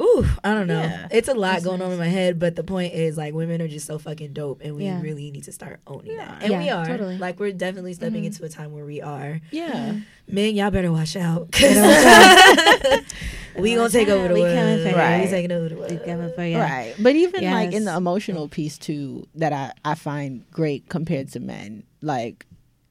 [0.00, 0.80] Ooh, I don't know.
[0.82, 1.08] Yeah.
[1.10, 3.68] It's a lot going on in my head, but the point is like women are
[3.68, 5.00] just so fucking dope and we Yeah.
[5.00, 6.26] really need to start owning Yeah.
[6.26, 6.42] that.
[6.42, 6.86] And Yeah, we are.
[6.86, 7.16] totally.
[7.18, 9.40] Like we're definitely stepping into a time where we are.
[9.50, 9.94] yeah.
[10.28, 11.50] Men, y'all better watch out.
[11.52, 11.76] 'cause
[13.58, 14.54] we gonna take over the We world.
[14.56, 14.96] coming for.
[14.98, 15.20] Right.
[15.24, 15.90] We taking over the world.
[15.92, 16.58] We coming for you.
[16.58, 16.94] Right.
[16.98, 21.40] But even like in the emotional piece too, that I, I find great compared to
[21.40, 21.84] men.
[22.02, 22.44] Like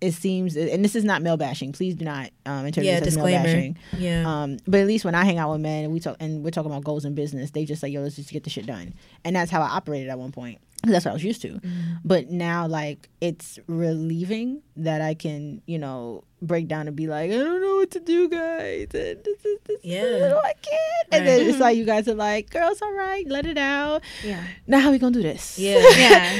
[0.05, 1.71] it seems and this is not male bashing.
[1.71, 3.77] Please do not um interpret Yeah, this as male bashing.
[3.97, 4.23] Yeah.
[4.25, 6.51] Um, but at least when I hang out with men and we talk and we're
[6.51, 8.93] talking about goals in business, they just like, yo, let's just get the shit done.
[9.23, 10.59] And that's how I operated at one point.
[10.83, 11.49] That's what I was used to.
[11.49, 11.93] Mm-hmm.
[12.03, 17.31] But now like it's relieving that I can, you know, break down and be like,
[17.31, 18.88] I don't know what to do, guys.
[18.93, 20.01] And this is this Yeah.
[20.03, 21.08] is little I can't.
[21.12, 24.01] And then it's like you guys are like, girls, all right, let it out.
[24.23, 24.43] Yeah.
[24.67, 25.58] Now how we gonna do this?
[25.60, 25.75] yeah.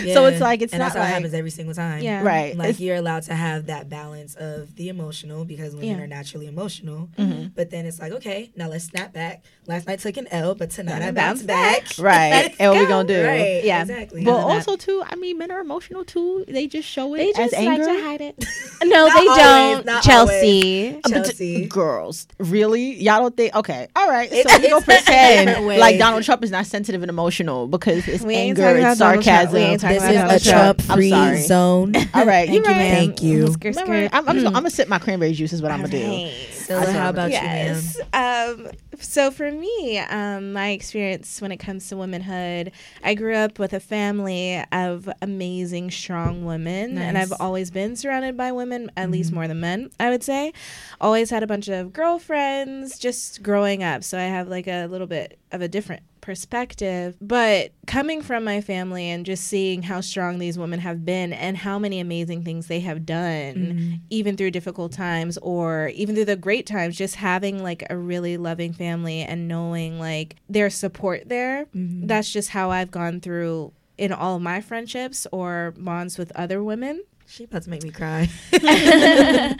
[0.06, 0.13] Yeah.
[0.13, 2.02] So it's like it's and not that's how it happens every single time.
[2.04, 2.22] Yeah.
[2.24, 2.56] right.
[2.56, 6.04] Like It's- you're allowed to have that balance of the emotional because women Yeah.
[6.04, 7.10] are naturally emotional.
[7.18, 7.48] Mm-hmm.
[7.56, 9.44] But then it's like, okay, now let's snap back.
[9.68, 11.84] Last night took an L, but tonight I Bounce bounced back.
[12.00, 12.54] right.
[12.60, 13.26] and what we gonna do?
[13.26, 13.63] Right.
[13.63, 13.82] Yeah.
[13.82, 14.24] Exactly.
[14.24, 14.54] But of that.
[14.56, 16.46] also too, I mean, men are emotional too.
[16.48, 17.86] They just show it They as just like anger.
[17.86, 18.46] to hide it.
[18.84, 19.86] No, they always, don't.
[19.95, 20.95] Not Chelsea.
[20.95, 21.55] Uh, but Chelsea.
[21.62, 22.93] t- girls, really?
[23.01, 23.55] Y'all don't think?
[23.55, 24.31] Okay, all right.
[24.31, 28.23] It's- so we gonna pretend like Donald Trump is not sensitive and emotional because it's
[28.23, 29.23] We ain't anger, talking it's about Trump.
[29.23, 29.53] sarcasm.
[29.53, 30.79] We ain't talking this is Donald a Trump.
[30.84, 31.95] Trump free zone.
[32.13, 32.91] All right, Thank you're right.
[32.91, 33.47] Thank you.
[33.53, 34.17] Skirt, All right, skirt.
[34.17, 35.53] I'm, I'm, just, gonna, I'm gonna sip my cranberry juice.
[35.53, 36.31] Is what I'm gonna do.
[36.51, 37.75] So That's how about gonna you, ma'am?
[37.75, 37.99] Yes.
[38.13, 42.71] Um, so for me, um, my experience when it comes to womanhood,
[43.03, 48.36] I grew up with a family of amazing, strong women, and I've always been surrounded
[48.36, 49.75] by women, at least more than men.
[50.00, 50.54] I would say,
[51.00, 54.04] always had a bunch of girlfriends just growing up.
[54.04, 57.16] So I have like a little bit of a different perspective.
[57.22, 61.56] But coming from my family and just seeing how strong these women have been and
[61.56, 63.96] how many amazing things they have done, mm-hmm.
[64.10, 68.38] even through difficult times or even through the great times, just having like a really
[68.38, 71.66] loving family and knowing like their support there.
[71.76, 72.08] Mm-hmm.
[72.08, 76.64] That's just how I've gone through in all of my friendships or bonds with other
[76.64, 77.04] women.
[77.28, 78.30] She about to make me cry.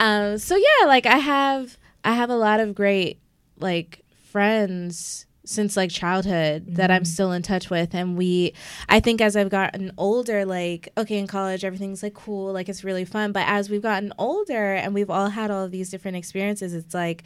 [0.00, 3.20] um, so yeah, like I have I have a lot of great
[3.58, 7.94] like friends since like childhood that I'm still in touch with.
[7.94, 8.54] And we
[8.88, 12.84] I think as I've gotten older like okay in college everything's like cool like it's
[12.84, 13.32] really fun.
[13.32, 16.94] But as we've gotten older and we've all had all of these different experiences it's
[16.94, 17.24] like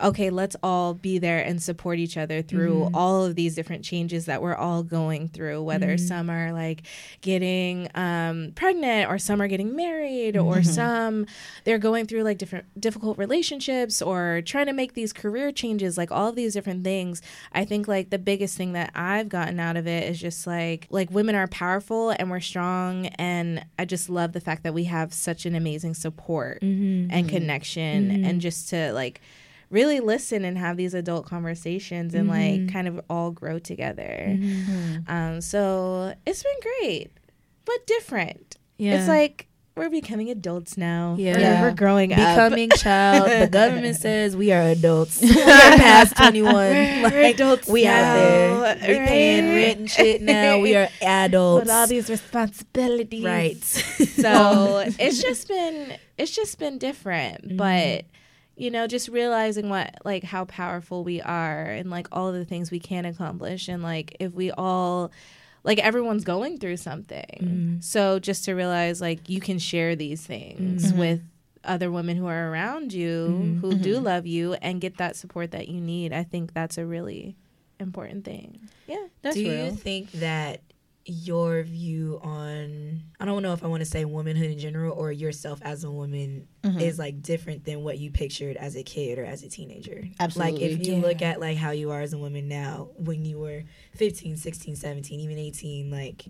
[0.00, 2.94] okay let's all be there and support each other through mm-hmm.
[2.94, 6.06] all of these different changes that we're all going through whether mm-hmm.
[6.06, 6.82] some are like
[7.20, 10.62] getting um, pregnant or some are getting married or mm-hmm.
[10.62, 11.26] some
[11.64, 16.12] they're going through like different difficult relationships or trying to make these career changes like
[16.12, 17.22] all of these different things.
[17.52, 20.86] I think like the biggest thing that i've gotten out of it is just like
[20.90, 24.84] like women are powerful and we're strong and i just love the fact that we
[24.84, 29.20] have such an amazing support and connection and just to like
[29.70, 34.38] really listen and have these adult conversations and like kind of all grow together.
[35.06, 37.10] Um, so it's been great,
[37.64, 38.56] but different.
[38.78, 38.98] Yeah.
[38.98, 41.14] It's like we're becoming adults now.
[41.18, 41.32] Yeah.
[41.32, 41.62] We're- Yeah.
[41.62, 42.18] we're growing up.
[42.18, 43.30] becoming child.
[43.30, 45.20] The government says we are adults.
[45.22, 45.36] we are
[45.76, 47.02] past twenty one.
[47.02, 48.58] Like adults we out there.
[48.58, 50.58] now, We paying rent and shit now.
[50.58, 51.64] We are adults.
[51.66, 53.24] With all these responsibilities.
[53.24, 53.62] right.
[53.62, 57.46] So it's just been it's just been different.
[57.48, 57.56] Mm-hmm.
[57.56, 58.04] But
[58.58, 62.70] you know, just realizing what like how powerful we are and like all the things
[62.70, 65.10] we can accomplish and like if we all
[65.64, 67.38] like everyone's going through something.
[67.40, 67.80] Mm-hmm.
[67.80, 70.98] So just to realize like you can share these things Mm-hmm.
[70.98, 71.20] with
[71.64, 75.68] other women who are around you who do love you and get that support that
[75.68, 76.12] you need.
[76.12, 77.36] I think that's a really
[77.80, 78.68] important thing.
[78.86, 79.06] Yeah.
[79.22, 79.66] That's Do real.
[79.66, 80.60] you think that
[81.08, 85.10] your view on I don't know if I want to say womanhood in general or
[85.10, 86.80] yourself as a woman Mm-hmm.
[86.80, 90.04] is like different than what you pictured as a kid or as a teenager.
[90.20, 90.52] Absolutely.
[90.66, 91.00] Like if you Yeah.
[91.00, 93.62] look at like how you are as a woman now when you were
[93.94, 96.26] 15, 16, 17, even 18 like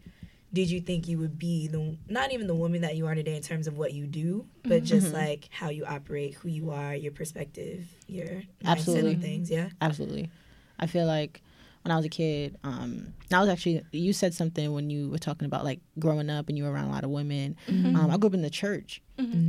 [0.52, 3.36] did you think you would be the not even the woman that you are today
[3.36, 6.94] in terms of what you do, but just like how you operate, who you are,
[6.94, 9.16] your perspective, your mindset Absolutely.
[9.16, 9.68] things, yeah?
[9.80, 10.30] Absolutely.
[10.78, 11.42] I feel like
[11.82, 15.18] when I was a kid, um, I was actually you said something when you were
[15.18, 17.56] talking about like growing up and you were around a lot of women.
[17.68, 19.02] Um, I grew up in the church,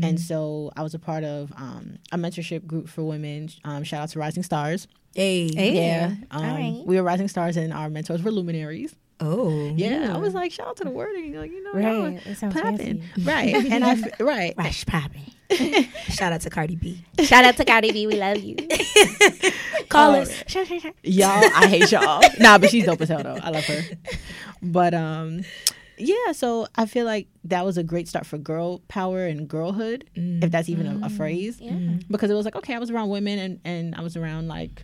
[0.04, 3.50] and so I was a part of um, a mentorship group for women.
[3.63, 4.88] Um, shout out to Rising Stars.
[5.15, 5.74] Hey.
[5.74, 6.84] Yeah, um, right.
[6.86, 8.96] we were Rising Stars, and our mentors were luminaries.
[9.21, 9.73] Oh.
[9.75, 12.23] Yeah, I was like, shout out to the wording, like you know, y'all Right.
[12.23, 13.03] That sounds popping.
[13.23, 13.53] right?
[13.71, 15.32] And I f- right, Rush popping.
[16.10, 17.03] Shout out to Cardi B.
[17.23, 18.05] Shout out to Cardi B.
[18.05, 18.55] We love you.
[19.89, 20.43] Call Oh, us.
[21.03, 23.82] y'all i hate y'all nah but she's dope as hell though i love her
[24.62, 25.41] but um
[25.97, 30.05] yeah so i feel like that was a great start for girl power and girlhood
[30.15, 31.71] if that's even a, a phrase Yeah.
[32.12, 34.75] because it was like okay i was around women and and i was around like
[34.75, 34.84] ki-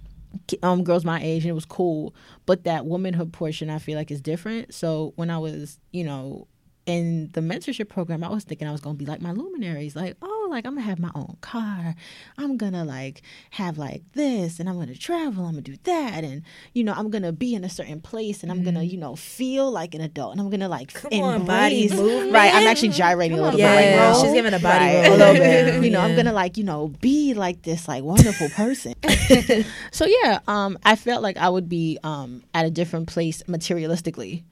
[0.63, 2.15] um girls my age and it was cool.
[2.45, 4.73] But that womanhood portion i feel like is different.
[4.73, 6.47] So when i was you know
[6.85, 10.15] in the mentorship program i was thinking i was gonna be like my luminaries like
[10.21, 11.95] oh like i'm gonna have my own car.
[12.37, 16.43] I'm gonna like have like this and i'm gonna travel i'm gonna do that and
[16.73, 19.71] you know i'm gonna be in a certain place and i'm gonna you know feel
[19.71, 21.23] like an adult and i'm gonna like Mm-hmm.
[21.23, 24.21] on, body right i'm actually gyrating a little bit right Yeah, now.
[24.21, 25.15] she's giving a body Right, roll.
[25.15, 25.83] A little bit.
[25.83, 28.93] You know i'm gonna like you know be like this like wonderful person.
[29.91, 34.43] So yeah um i felt like i would be um at a different place materialistically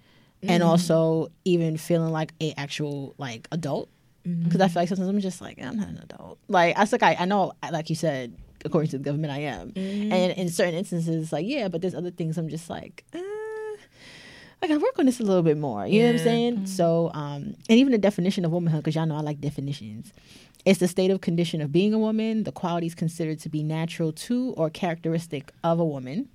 [0.47, 3.89] and also even feeling like a actual like adult
[4.43, 7.03] because i feel like sometimes i'm just like i'm not an adult like i like
[7.03, 8.33] I, I know like you said
[8.65, 9.73] according to the government i am
[10.09, 13.19] and in certain instances like yeah but there's other things i'm just like uh,
[14.61, 15.85] I gotta work on this a little bit more.
[15.85, 16.23] You know what I'm Yeah.
[16.23, 16.65] saying?
[16.67, 20.13] So, um, and even the definition of womanhood, because y'all know I like definitions.
[20.63, 24.13] It's the state of condition of being a woman, the qualities considered to be natural
[24.13, 26.29] to or characteristic of a woman,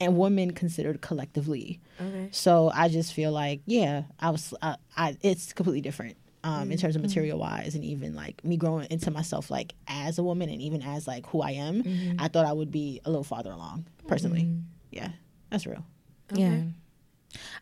[0.00, 1.80] and women considered collectively.
[2.00, 2.28] Okay.
[2.30, 6.16] So I just feel like, yeah, I was, I, I it's completely different.
[6.44, 10.18] Um, in terms of material wise, and even like me growing into myself, like as
[10.18, 11.84] a woman, and even as like who I am,
[12.18, 14.52] I thought I would be a little farther along personally.
[14.90, 15.10] Yeah,
[15.50, 15.84] that's real.
[16.34, 16.62] Yeah.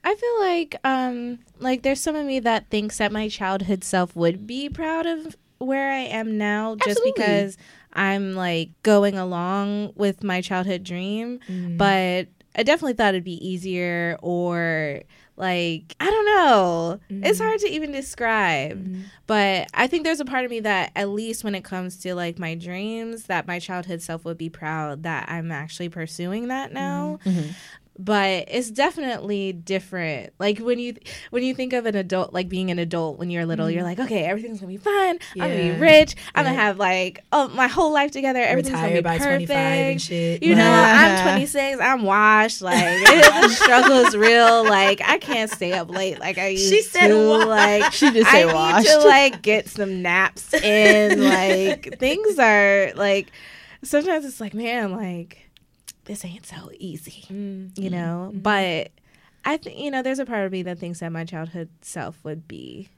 [0.03, 4.17] I feel like um like there's some of me that thinks that my childhood self
[4.17, 7.13] would be proud of where I am now just Absolutely.
[7.13, 7.59] because
[7.93, 11.77] I'm like going along with my childhood dream, mm.
[11.77, 15.03] but I definitely thought it'd be easier or
[15.37, 17.01] like I don't know.
[17.09, 17.45] It's mm.
[17.45, 18.85] hard to even describe.
[18.85, 19.03] Mm-hmm.
[19.27, 22.15] But I think there's a part of me that at least when it comes to
[22.15, 26.73] like my dreams that my childhood self would be proud that I'm actually pursuing that
[26.73, 27.39] now mm-hmm.
[27.39, 27.55] um,
[28.03, 30.33] but it's definitely different.
[30.39, 30.97] Like when you
[31.31, 34.01] when you think of an adult like being an adult when you're little you're mm-hmm.
[34.01, 36.15] like okay everything's gonna be fine i'm gonna be rich.
[36.35, 36.51] I'm Yeah.
[36.53, 38.41] gonna have like oh my whole life together.
[38.41, 40.43] Everything's Retire gonna be perfect 25 and shit.
[40.43, 42.63] you know i'm 26 i'm washed.
[42.71, 44.65] Like the struggle is real.
[44.65, 47.29] Like i can't stay up late like i used She said to.
[47.29, 47.47] washed.
[47.49, 51.23] like She just said I said need to like get some naps in.
[51.29, 53.31] like things are like
[53.83, 55.50] sometimes it's like man, like
[56.11, 57.89] this ain't so easy, you mm-hmm.
[57.89, 58.31] know.
[58.31, 58.41] Mm-hmm.
[58.41, 58.91] But
[59.45, 62.19] I think you know there's a part of me that thinks that my childhood self
[62.25, 62.89] would be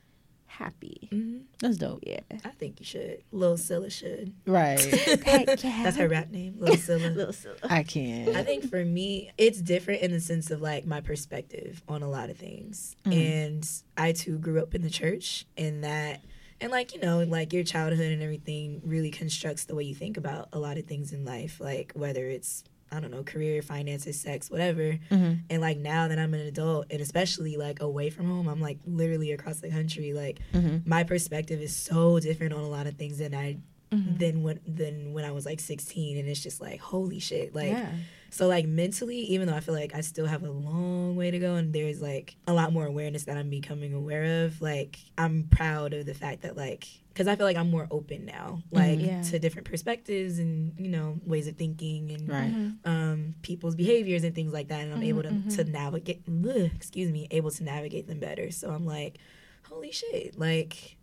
[0.46, 1.11] happy.
[1.12, 1.40] Mm-hmm.
[1.59, 2.03] That's dope.
[2.07, 3.22] Yeah, I think you should.
[3.31, 4.33] Lil Cylla should.
[4.46, 4.79] Right.
[5.27, 7.09] That's her rap name, Lil Cylla.
[7.09, 7.59] little silly.
[7.64, 8.35] I can't.
[8.35, 12.09] I think for me, it's different in the sense of like my perspective on a
[12.09, 12.96] lot of things.
[13.05, 13.46] Mm.
[13.46, 16.22] And I too grew up in the church, and that,
[16.62, 20.16] and like, you know, like your childhood and everything really constructs the way you think
[20.16, 24.20] about a lot of things in life, like whether it's, I don't know, career, finances,
[24.20, 24.98] sex, whatever.
[25.11, 28.78] And like now that I'm an adult, and especially like away from home, I'm like
[28.87, 30.38] literally across the country, like
[30.85, 33.59] my perspective is so different on a lot of things than I
[33.92, 34.16] Mm-hmm.
[34.16, 37.72] than when than when I was like 16 and it's just like holy shit like
[37.72, 37.90] yeah.
[38.33, 41.38] So like mentally even though I feel like I still have a long way to
[41.38, 45.45] go and there's like a lot more awareness that I'm becoming aware of like I'm
[45.51, 49.01] proud of the fact that like because I feel like I'm more open now like
[49.01, 49.21] Yeah.
[49.31, 52.55] to different perspectives and you know ways of thinking and Right.
[52.85, 56.23] um, people's behaviors and things like that, and I'm able to, Mm-hmm, to navigate.
[56.27, 58.51] ugh, excuse me, able to navigate them better.
[58.51, 59.18] So I'm like,
[59.64, 60.97] holy shit, like,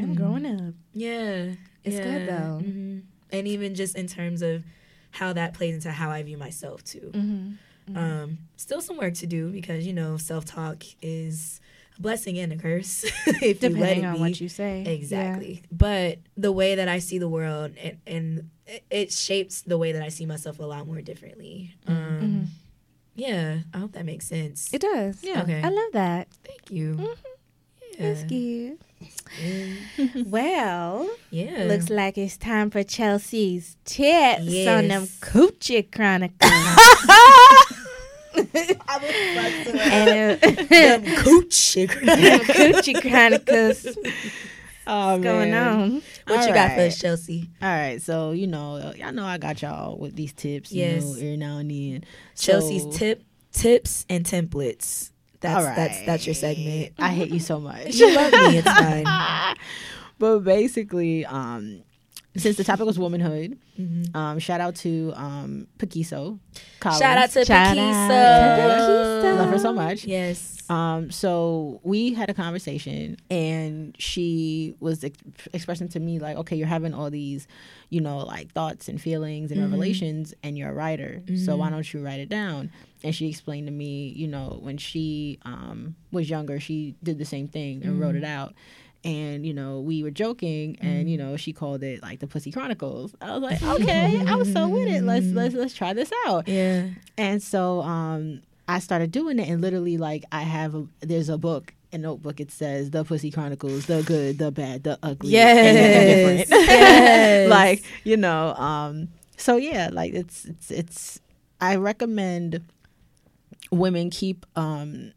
[0.00, 0.74] I'm growing up.
[0.92, 2.58] yeah, It's good, yeah, though.
[2.62, 3.02] mhm.
[3.32, 4.62] And even just in terms of
[5.14, 7.10] how that plays into how I view myself too.
[7.14, 7.96] Mm-hmm.
[7.96, 11.60] Um, still some work to do because you know self talk is
[11.98, 14.20] a blessing and a curse if you let Depending it on be.
[14.20, 14.82] what you say.
[14.86, 15.62] Exactly.
[15.70, 19.92] But the way that I see the world and, and it- it shapes the way
[19.92, 21.74] that I see myself a lot more differently.
[21.86, 22.46] Um,
[23.14, 24.72] Yeah, I hope that makes sense.
[24.72, 25.22] It does.
[25.22, 25.42] Yeah.
[25.42, 25.60] Okay.
[25.62, 26.28] I love that.
[26.42, 26.96] Thank you.
[27.98, 28.12] Yeah.
[28.12, 28.80] That's cute.
[29.42, 31.64] Mm, Well, Yeah.
[31.64, 35.18] looks like it's time for Chelsea's tips on them Yes.
[35.20, 36.50] Coochie Chronicles.
[38.34, 41.76] and, uh, Cooch.
[41.88, 43.86] Coochie Chronicles.
[44.86, 45.66] Oh, What's going man.
[45.80, 46.02] on?
[46.26, 47.48] What All you got for us, Chelsea?
[47.62, 51.12] All right, so you know, y'all know I got y'all with these tips, you know,
[51.14, 52.04] every now and then.
[52.36, 55.10] Chelsea's So- tip, tips, and templates.
[55.44, 56.94] That's All that's that's your segment.
[56.98, 57.96] I hate you so much.
[57.96, 58.56] You love me.
[58.56, 59.04] It's fine.
[60.18, 61.82] but basically, um,
[62.36, 64.14] since the topic was womanhood, Mhm.
[64.16, 66.38] um, shout out to um, Paquiso.
[66.80, 67.00] Collins.
[67.00, 69.36] Shout out to Shout Pakisa.
[69.38, 70.04] Love her so much.
[70.04, 70.50] Yes.
[70.70, 75.18] Um, so we had a conversation, and she was ex-
[75.52, 77.46] expressing to me like, okay, you're having all these,
[77.90, 81.92] you know, like thoughts and feelings and revelations, and you're a writer, so why don't
[81.92, 82.70] you write it down?
[83.02, 87.26] And she explained to me, you know, when she um, was younger, she did the
[87.26, 88.54] same thing and wrote it out.
[89.04, 92.50] And you know, we were joking, and you know, she called it like the Pussy
[92.50, 93.14] Chronicles.
[93.20, 95.02] I was like, okay, I was so with it.
[95.02, 96.48] Let's let's let's try this out.
[96.48, 96.88] Yeah.
[97.18, 101.36] And so um, I started doing it, and literally, like, I have a there's a
[101.36, 102.40] book, a notebook.
[102.40, 106.48] It says the Pussy Chronicles, the good, the bad, the ugly, Yes.
[106.48, 107.50] Yes.
[107.50, 108.54] like you know.
[108.54, 111.20] Um, so yeah, like it's it's it's.
[111.60, 112.62] I recommend
[113.70, 114.46] women keep.
[114.56, 115.12] Um,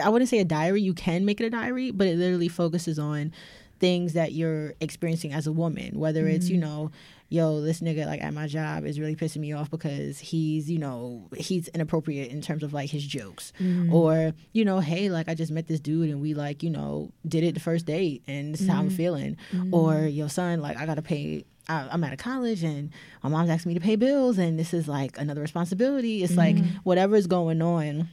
[0.00, 0.82] I wouldn't say a diary.
[0.82, 3.32] You can make it a diary, but it literally focuses on
[3.80, 5.98] things that you're experiencing as a woman.
[5.98, 6.66] Whether it's you mm-hmm.
[6.66, 6.90] know,
[7.30, 10.78] yo, this nigga like at my job is really pissing me off because he's you
[10.78, 13.92] know he's inappropriate in terms of like his jokes, mm-hmm.
[13.92, 17.10] or you know, hey, like I just met this dude and we like you know
[17.26, 18.96] did it the first date and this is how I'm mm-hmm.
[18.96, 19.36] feeling,
[19.72, 21.44] or yo, son, like I gotta pay.
[21.68, 22.90] I- I'm out of college and
[23.22, 26.24] my mom's asking me to pay bills and this is like another responsibility.
[26.24, 28.08] It's like whatever is going on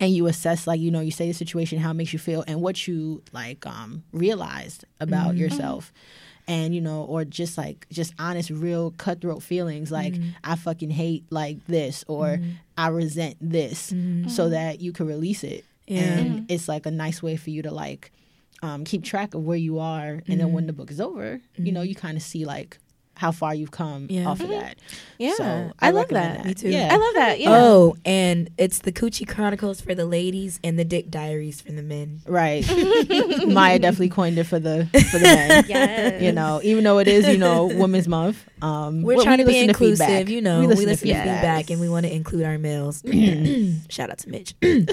[0.00, 2.44] and you assess like you know you say the situation how it makes you feel
[2.46, 5.38] and what you like um realized about mm-hmm.
[5.38, 5.92] yourself.
[6.48, 10.28] And you know or just like just honest real cutthroat feelings like mm-hmm.
[10.44, 12.50] i fucking hate like this or mm-hmm.
[12.78, 13.92] i resent this
[14.28, 15.64] so that you can release it.
[15.88, 16.02] Yeah.
[16.02, 18.12] and it's like a nice way for you to like
[18.62, 21.72] um keep track of where you are and then when the book is over you
[21.72, 22.78] know you kind of see like
[23.16, 24.26] how far you've come Yeah.
[24.28, 24.76] off of that
[25.18, 25.34] Yeah.
[25.36, 26.44] so I love recommend that.
[26.44, 26.68] Me too.
[26.68, 27.40] yeah I love that.
[27.40, 27.48] Yeah.
[27.50, 31.82] Oh, and it's the Coochie Chronicles for the ladies and the Dick Diaries for the
[31.82, 32.20] men.
[32.26, 32.62] Right.
[32.64, 35.64] Myah definitely coined it for the for the men.
[35.68, 36.22] Yes.
[36.22, 38.44] You know, even though it is, you know, Women's Month.
[38.62, 40.28] Um We're we- trying we to be inclusive, feedback.
[40.28, 40.60] you know.
[40.60, 41.40] We We listen listen, to to feedback.
[41.40, 43.02] feedback and we want to include our males.
[43.88, 44.54] Shout out to Mitch.
[44.62, 44.84] anyway,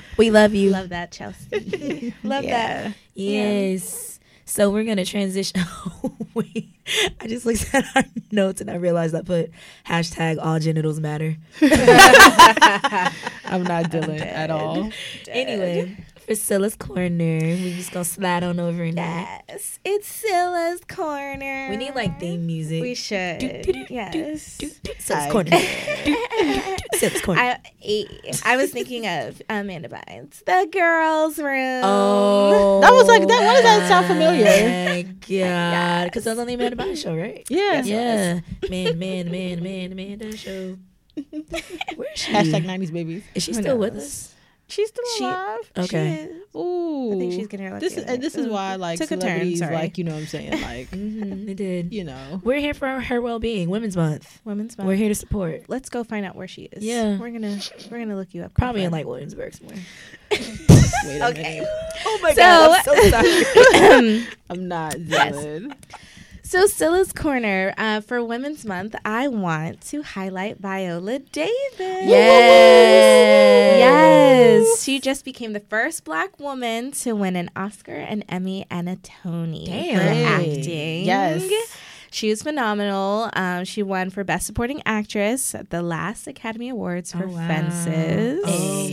[0.16, 0.70] we love you.
[0.70, 2.14] Love that, Chelsea.
[2.22, 2.94] love that.
[3.14, 4.19] Yes.
[4.50, 5.62] So we're gonna transition.
[6.02, 6.68] Oh, wait,
[7.20, 9.50] I just looked at our notes and I realized I put
[9.84, 11.36] hashtag all genitals matter.
[13.44, 14.90] I'm not dealing at all.
[15.28, 15.96] Anyway,
[16.30, 19.42] for Cylla's corner, we just gonna slide on over in that.
[19.48, 19.80] Yes.
[19.84, 21.66] It's Cylla's corner.
[21.68, 22.80] We need like theme music.
[22.82, 23.40] We should.
[23.40, 24.58] Do, do, do, yes.
[24.58, 25.50] do, do, Cylla's I- corner.
[25.50, 25.58] Do,
[26.04, 27.40] do, do, do, Cylla's corner.
[27.40, 28.06] I,
[28.44, 31.82] I was thinking of Amanda Bynes, the girls' room.
[31.82, 34.44] Oh, That was like that- why does that sound familiar?
[34.88, 37.44] My God, because that was on the Amanda Bynes show, right?
[37.48, 37.82] Yeah.
[37.82, 38.40] Yeah,
[38.70, 40.76] man, man, man, man, Amanda show.
[41.16, 42.32] Where is she?
[42.32, 43.24] Hashtag nineties babies.
[43.34, 44.32] Is she Who still with us?
[44.70, 45.58] She's still She- alive.
[45.78, 45.88] Okay.
[46.16, 46.36] She is.
[46.56, 47.12] Ooh.
[47.14, 48.12] I think she's getting her life This together.
[48.14, 49.74] and this is why like Took a turn, celebrities sorry.
[49.74, 50.50] like, you know what I'm saying?
[50.62, 51.92] Like, Mm-hmm, it did.
[51.92, 52.40] you know.
[52.42, 53.68] We're here for her well-being.
[53.70, 54.40] Women's Month.
[54.44, 54.86] Women's Month.
[54.88, 55.64] We're here to support.
[55.68, 56.84] Let's go find out where she is.
[56.84, 57.18] Yeah.
[57.18, 57.58] We're gonna
[57.90, 58.54] we're gonna look you up.
[58.54, 59.78] Probably in like Williamsburg somewhere.
[60.30, 61.42] Wait a Okay.
[61.60, 61.68] minute.
[62.04, 64.26] Oh my God, I'm so sorry.
[64.50, 65.72] I'm not dealing.
[66.50, 71.78] So, Cylla's Corner uh, for Women's Month, I want to highlight Viola Davis.
[71.78, 73.78] Yes.
[73.78, 74.82] Yes.
[74.82, 78.96] She just became the first black woman to win an Oscar, an Emmy, and a
[78.96, 79.96] Tony Damn.
[79.96, 80.02] for
[80.42, 81.04] acting.
[81.04, 81.48] Yes.
[82.10, 83.30] She was phenomenal.
[83.34, 87.46] Um, she won for Best Supporting Actress at the last Academy Awards for Oh, wow.
[87.46, 88.40] Fences.
[88.44, 88.88] Oh.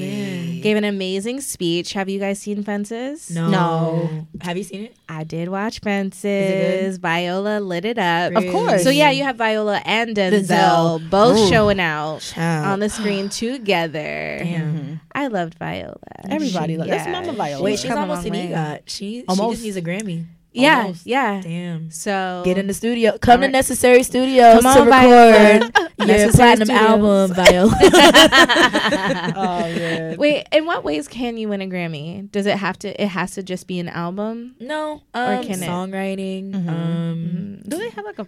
[0.68, 1.94] Gave an amazing speech.
[1.94, 3.30] Have you guys seen Fences?
[3.32, 3.50] No.
[3.50, 4.28] No.
[4.42, 4.96] Have you seen it?
[5.08, 6.98] I did watch it Fences.
[6.98, 8.34] Viola lit it up.
[8.36, 8.84] Of course.
[8.84, 11.10] So yeah, you have Viola and Denzel, Denzel.
[11.10, 11.50] both Ooh.
[11.50, 12.66] showing out Child.
[12.68, 14.40] on the screen together.
[14.44, 15.00] Damn.
[15.14, 15.98] I loved Viola.
[16.30, 17.64] Everybody She- lo- that's Mama Viola.
[17.64, 18.54] Wait, She's she's come a almost an long way.
[18.54, 18.80] EGOT.
[18.86, 19.52] She, she Almost.
[19.54, 20.26] just needs a Grammy.
[20.58, 21.06] Yeah, Almost.
[21.06, 21.42] yeah.
[21.42, 21.92] Damn.
[21.92, 23.18] So Get in the studio.
[23.20, 25.32] Come to Necessary Studios Come to on, Viola.
[25.32, 26.90] record your Necessary platinum Studios.
[26.90, 27.74] album, Viola.
[29.36, 30.18] Oh man.
[30.18, 32.30] Wait, in what ways can you win a Grammy?
[32.32, 33.02] Does it have to?
[33.02, 34.56] It has to just be an album.
[34.60, 35.68] no, um, can it?
[35.68, 36.52] songwriting.
[36.54, 36.68] Mhm.
[36.70, 38.28] Um, Do they have like a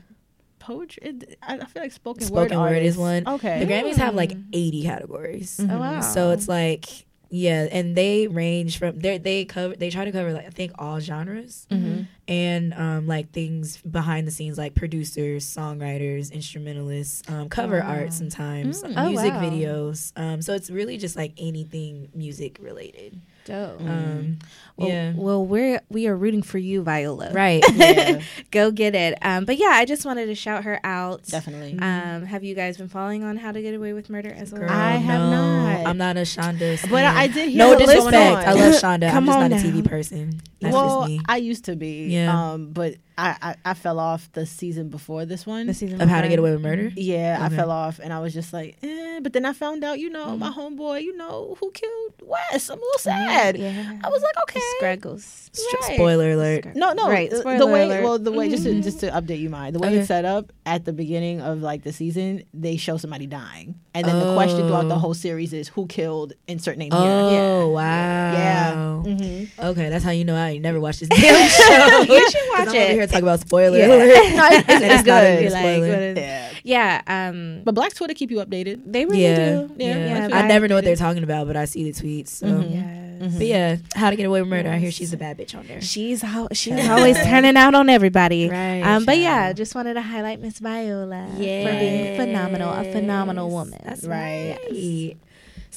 [0.59, 1.15] poetry?
[1.41, 3.27] I I feel like spoken, Spoken word, word is one.
[3.27, 3.59] Okay.
[3.63, 4.45] The Grammys have like Mm.
[4.53, 5.59] 80 categories.
[5.59, 6.01] Oh wow!
[6.01, 10.33] So it's like yeah, and they range from they they cover they try to cover
[10.33, 12.07] like I think all genres Mhm.
[12.27, 17.87] and um like things behind the scenes like producers, songwriters, instrumentalists, um cover Wow.
[17.87, 18.93] art sometimes, Mm.
[18.97, 19.41] Oh, music wow.
[19.41, 20.11] videos.
[20.15, 23.21] Um so it's really just like anything music related.
[23.45, 23.81] Dope.
[23.81, 24.39] Um
[24.77, 25.13] Well, yeah.
[25.15, 27.31] well, we're we are rooting for you, Viola.
[27.33, 27.63] Right.
[27.79, 28.21] Yeah,
[28.51, 29.17] Go get it.
[29.21, 31.23] Um, but yeah, I just wanted to shout her out.
[31.25, 31.77] definitely.
[31.79, 34.61] Um, have you guys been following on How to Get Away with Murder as well?
[34.61, 35.63] Girl, I have no.
[35.63, 35.87] not.
[35.87, 36.81] I'm not a Shonda.
[36.81, 37.17] but stan.
[37.17, 38.47] I did hear no what's going disrespect.
[38.47, 39.11] I love Shonda.
[39.11, 39.63] Come I'm just on not a.
[39.63, 40.41] TV person.
[40.61, 41.21] That's well, just me.
[41.27, 42.07] I used to be.
[42.07, 42.51] Yeah.
[42.51, 45.67] Um, but I, I I fell off the season before this one.
[45.67, 46.29] the season of How to.
[46.29, 46.91] Get Away with Murder.
[46.95, 49.19] Yeah, I fell off, and I was just like, eh.
[49.21, 52.69] But then I found out, you know, my homeboy, you know, who killed Wes.
[52.69, 53.57] I'm a little sad.
[53.57, 53.99] Yeah.
[54.03, 54.61] I was like, okay.
[54.77, 55.49] Scraggles.
[55.83, 55.95] Right.
[55.95, 56.75] Spoiler alert.
[56.75, 58.03] No, no, Right, uh, the way, alert.
[58.03, 59.97] well, the way, just to just to update you, mind the way Okay.
[59.99, 64.05] it's set up at the beginning of like the season, they show somebody dying, and
[64.07, 64.99] then the question throughout the Oh.
[64.99, 67.01] whole series is who killed insert name here.
[67.01, 68.31] Oh wow.
[68.33, 69.01] Yeah.
[69.01, 72.13] hmm Okay, that's how you know I never watched this damn show.
[72.13, 72.73] You should watch I'm
[73.09, 73.11] over here it.
[73.11, 73.79] talking about spoilers.
[73.79, 74.35] Yeah.
[74.35, 75.51] No, it's, And it's it's not good.
[75.51, 76.13] Like, spoiler.
[76.17, 77.01] yeah, Yeah.
[77.29, 78.81] Um, but Black Twitter keep you updated.
[78.85, 79.71] they really yeah, do.
[79.77, 80.27] yeah.
[80.29, 82.29] Yeah, I I never know what they're talking about, but I see the tweets.
[82.29, 82.47] So.
[82.47, 82.71] Mhm.
[82.73, 83.05] Yes.
[83.37, 84.69] But yeah, How to Get Away with Murder.
[84.69, 85.81] I hear she's a bad bitch on there.
[85.81, 88.49] She's al- she's always turning out on everybody.
[88.49, 93.49] Right, Um, but yeah, just wanted to highlight Miss Viola for being phenomenal, a phenomenal
[93.49, 93.79] woman.
[93.83, 94.57] That's Right.
[94.71, 95.17] right.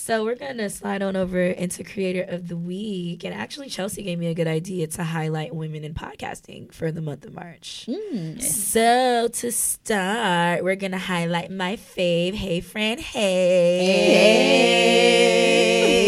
[0.05, 4.19] So we're gonna slide on over into Creator of the Week, and actually Chelsea gave
[4.19, 7.87] me a good idea to highlight women in podcasting for the month of March.
[7.89, 8.43] Mm.
[8.43, 12.35] So to start, we're gonna highlight my fave.
[12.35, 12.99] Hey, Fran.
[12.99, 13.87] Hey.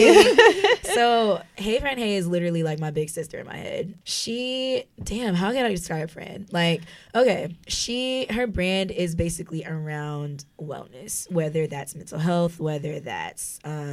[0.03, 0.77] hey.
[0.83, 1.99] so Hey, Fran.
[1.99, 3.95] Hey is literally like my big sister in my head.
[4.03, 6.47] She, damn, how can I describe Fran?
[6.51, 6.83] Like,
[7.15, 13.84] okay, she, her brand is basically around wellness, whether that's mental health, whether that's um,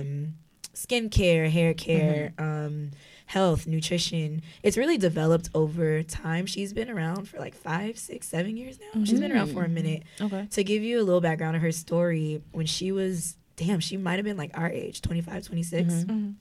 [0.74, 2.92] skincare, hair care, um,
[3.26, 4.42] health, nutrition.
[4.64, 6.46] It's really developed over time.
[6.46, 9.04] She's been around for like five, six, seven years now.
[9.04, 10.04] She's been around for a minute.
[10.20, 10.48] Okay.
[10.52, 14.16] To give you a little background of her story, when she was, damn, she might
[14.18, 15.94] have been like our age, 25, 26.
[15.94, 16.36] Mhm.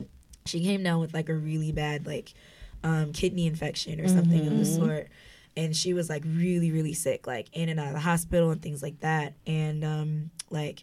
[0.47, 2.33] She came down with like a really bad, like,
[2.83, 4.77] um, kidney infection or something of the Mhm.
[4.77, 5.09] sort.
[5.57, 8.63] And she was like really, really sick, like in and out of the hospital and
[8.63, 9.35] things like that.
[9.47, 10.83] And, um, like,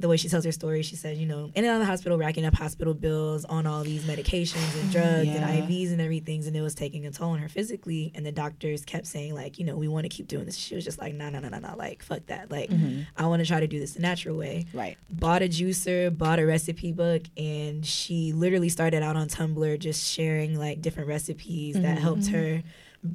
[0.00, 1.86] the way she tells her story, she said, you know, in and out of the
[1.86, 5.48] hospital, racking up hospital bills on all these medications and drugs Yeah.
[5.48, 8.12] and IVs and everything, and it was taking a toll on her physically.
[8.14, 10.56] And the doctors kept saying, like, you know, we want to keep doing this.
[10.56, 12.50] She was just like, no, no, no, no, no, like, fuck that.
[12.50, 13.06] Like, Mhm.
[13.16, 14.66] I want to try to do this the natural way.
[14.72, 14.96] Right.
[15.10, 20.04] Bought a juicer, bought a recipe book, and she literally started out on Tumblr just
[20.12, 22.00] sharing like different recipes that Mhm.
[22.00, 22.62] helped her,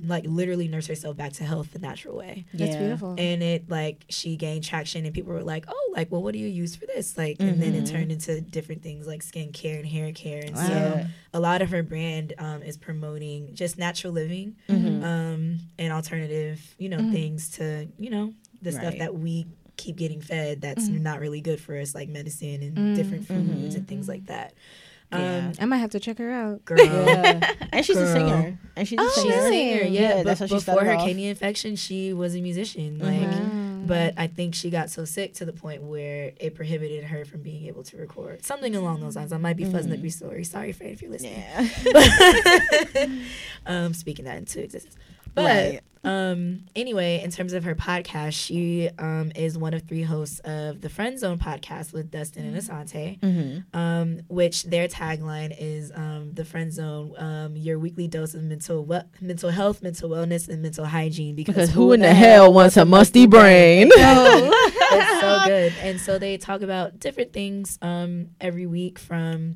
[0.06, 2.80] like, literally nurse herself back to health the natural way That's Yeah.
[2.80, 3.16] beautiful.
[3.18, 6.40] and it like she gained traction and people were like oh like well what do
[6.40, 7.92] you use for this like and then it Mhm.
[7.92, 10.68] turned into different things like skincare and hair care and Wow.
[10.68, 15.04] so a lot of her brand um, is promoting just natural living Mhm.
[15.04, 17.12] um, and alternative you know Mhm.
[17.12, 21.02] things to you know the stuff that we keep getting fed that's Mhm.
[21.02, 22.96] not really good for us like medicine and Mm.
[22.96, 24.54] different foods and things like that
[25.20, 25.38] Yeah.
[25.48, 26.66] um, I might have to check her out.
[26.66, 27.52] girl Yeah.
[27.72, 28.58] and she's a singer.
[28.76, 29.32] And she's a Oh, singer.
[29.34, 29.52] She's a really?
[29.52, 30.24] singer, Yeah, yeah.
[30.24, 31.06] that's how she before her off.
[31.06, 33.00] kidney infection, she was a musician.
[33.00, 33.88] Like, Mhm.
[33.88, 37.42] but I think she got so sick to the point where it prohibited her from
[37.42, 39.32] being able to record something along those lines.
[39.34, 40.44] I might be fuzzing up your story.
[40.44, 41.34] Sorry, Fran, if you're listening.
[41.38, 43.06] Yeah.
[43.66, 44.96] um, speaking that into existence.
[45.36, 45.80] But Right.
[46.04, 50.82] um, anyway, in terms of her podcast, she um, is one of three hosts of
[50.82, 53.78] the Friend Zone podcast with Dustin and Asante, Mm-hmm.
[53.78, 58.84] um, which their tagline is um, the Friend Zone, um, your weekly dose of mental
[58.86, 61.36] we- mental health, mental wellness, and mental hygiene.
[61.36, 63.90] Because who in the hell wants a musty brain?
[63.94, 65.74] it's so good.
[65.82, 69.56] And so they talk about different things um, every week from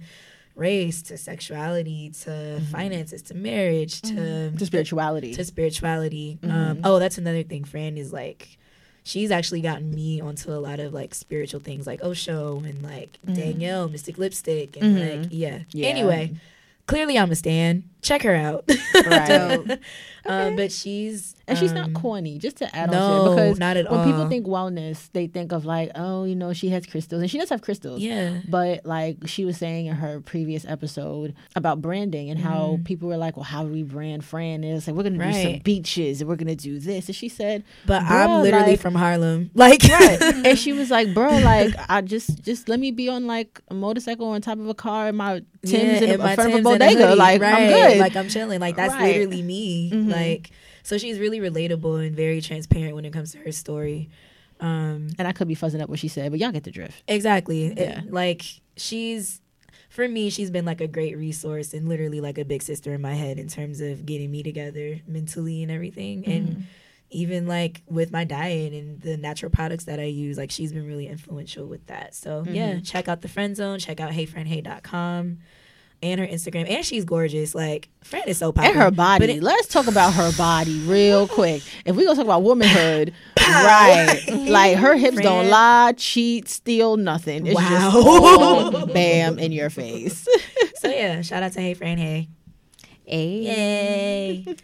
[0.57, 5.33] race to sexuality to finances to marriage to to spirituality.
[5.35, 6.39] to spirituality.
[6.41, 6.55] Mm-hmm.
[6.55, 7.63] Um, oh, that's another thing.
[7.63, 8.57] Fran is like,
[9.03, 13.17] she's actually gotten me onto a lot of like spiritual things, like Osho and like
[13.25, 15.21] Danielle, Mystic Lipstick, and Mhm.
[15.21, 15.59] like yeah.
[15.71, 15.87] Yeah.
[15.87, 16.33] Anyway,
[16.87, 17.83] clearly I'm a stan.
[18.07, 18.63] Check her out.
[19.05, 19.79] right.
[20.25, 23.35] um, but she's And she's not um, corny, just to add No, on to it.
[23.35, 24.05] Because not at when all.
[24.05, 27.21] people think wellness, they think of like, oh, you know, she has crystals.
[27.21, 28.01] And she does have crystals.
[28.01, 28.41] Yeah.
[28.47, 33.15] But like she was saying in her previous episode about branding and how people were
[33.17, 34.63] like, well, how do we brand Fran?
[34.63, 35.63] And it's like, we're going to do some Mm-hmm.
[35.63, 37.07] Beaches and we're going to do this.
[37.07, 39.49] And she said, But I'm literally like- from Harlem.
[39.55, 43.61] Like, and she was like, bro, like, I just, just let me be on like
[43.69, 46.49] a motorcycle on top of a car in my Timbs Yeah, in, in my front
[46.53, 47.07] of a Timbs and bodega.
[47.07, 47.17] hoodie.
[47.19, 47.53] Like, right.
[47.53, 47.96] I'm good.
[47.99, 48.59] Like I'm chilling.
[48.59, 49.15] Like that's Right.
[49.15, 49.91] literally me.
[49.91, 50.11] Mhm.
[50.11, 50.51] Like
[50.83, 54.09] so she's really relatable and very transparent when it comes to her story.
[54.59, 57.03] Um and I could be fuzzing up what she said, but y'all get the drift.
[57.07, 57.65] exactly.
[57.67, 58.01] It- Yeah.
[58.09, 58.43] like
[58.75, 59.41] she's
[59.89, 63.01] for me, she's been like a great resource and literally like a big sister in
[63.01, 66.25] my head in terms of getting me together mentally and everything.
[66.25, 66.65] And
[67.09, 70.85] even like with my diet and the natural products that I use, like she's been
[70.85, 72.13] really influential with that.
[72.15, 75.37] So yeah, check out the friend zone, check out heyfranhey.com
[76.03, 76.69] and her Instagram.
[76.69, 77.53] And she's gorgeous.
[77.55, 78.71] Like Fran is so popping.
[78.71, 79.23] And her body.
[79.25, 81.63] But it- Let's talk about her body real quick.
[81.85, 84.19] If we gonna talk about womanhood, right?
[84.31, 87.45] Like her hips don't lie, cheat, steal, nothing.
[87.47, 88.85] It's Wow.
[88.93, 90.27] bam in your face.
[90.75, 92.27] so yeah, shout out to Hey Fran Hey.
[93.05, 94.43] Hey.
[94.45, 94.55] Yay.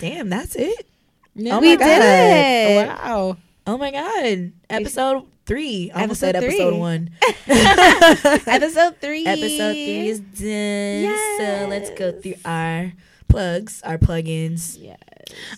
[0.00, 0.86] Damn, that's it.
[1.34, 1.56] Yeah.
[1.56, 2.88] Oh we my did it.
[2.88, 3.36] Wow.
[3.66, 4.52] Oh my god.
[4.70, 5.90] Episode three.
[5.94, 7.10] I almost said Episode episode one.
[7.46, 9.26] Episode three.
[9.26, 11.38] Episode three is done.
[11.38, 12.92] So let's go through our
[13.28, 14.78] plugs, our plugins.
[14.80, 14.98] Yes.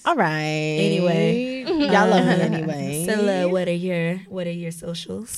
[0.05, 0.33] All right.
[0.83, 1.63] Anyway.
[1.67, 3.07] Y'all love me Uh, anyway.
[3.09, 3.15] So
[3.47, 5.37] uh, what are your what are your socials?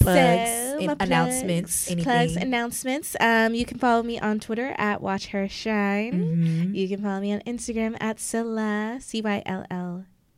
[0.00, 3.14] Plugs, So, and my announcements, plugs, plugs, announcements.
[3.20, 6.12] Um, you can follow me on Twitter at Watch Her Shine.
[6.72, 6.74] Mhm.
[6.74, 9.81] You can follow me on Instagram at Cylla C Y L L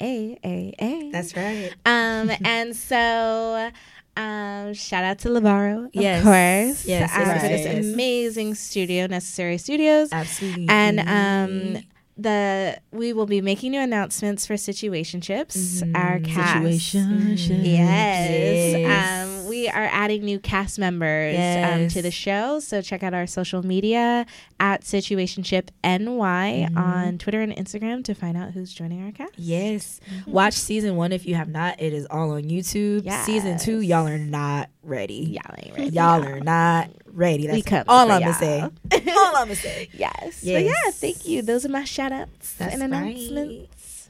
[0.05, 1.11] A A A.
[1.11, 1.73] That's right.
[1.87, 3.71] Um, and so,
[4.17, 6.23] um, shout out to Lavaro, of Yes.
[6.23, 10.67] course, Yes, um, yes, for yes, this amazing studio, Necessary Studios, Absolutely.
[10.69, 11.83] and um,
[12.17, 16.25] the we will be making new announcements for Situationships, our Mhm.
[16.27, 16.53] cast.
[16.93, 17.65] Situation.
[17.65, 18.31] Yes.
[18.79, 19.24] Yes.
[19.24, 19.24] Um,
[19.55, 22.59] we are adding new cast members um, to the show.
[22.59, 24.27] So check out our social media
[24.59, 26.77] at Situationship NY Mhm.
[26.77, 29.33] on Twitter and Instagram to find out who's joining our cast.
[29.39, 30.01] Yes.
[30.27, 31.81] Watch season one if you have not.
[31.81, 33.09] It is all on YouTube.
[33.25, 35.39] Season two, y'all are not ready.
[35.41, 35.91] Y'all ain't ready.
[35.91, 37.47] Y'all are not ready.
[37.47, 38.33] That's all I'm y'all.
[38.33, 38.61] gonna say.
[39.13, 39.89] all I'm gonna say.
[39.93, 40.41] Yes.
[40.45, 41.43] But yeah, thank you.
[41.43, 43.15] Those are my shout outs That's and right.
[43.15, 44.09] announcements.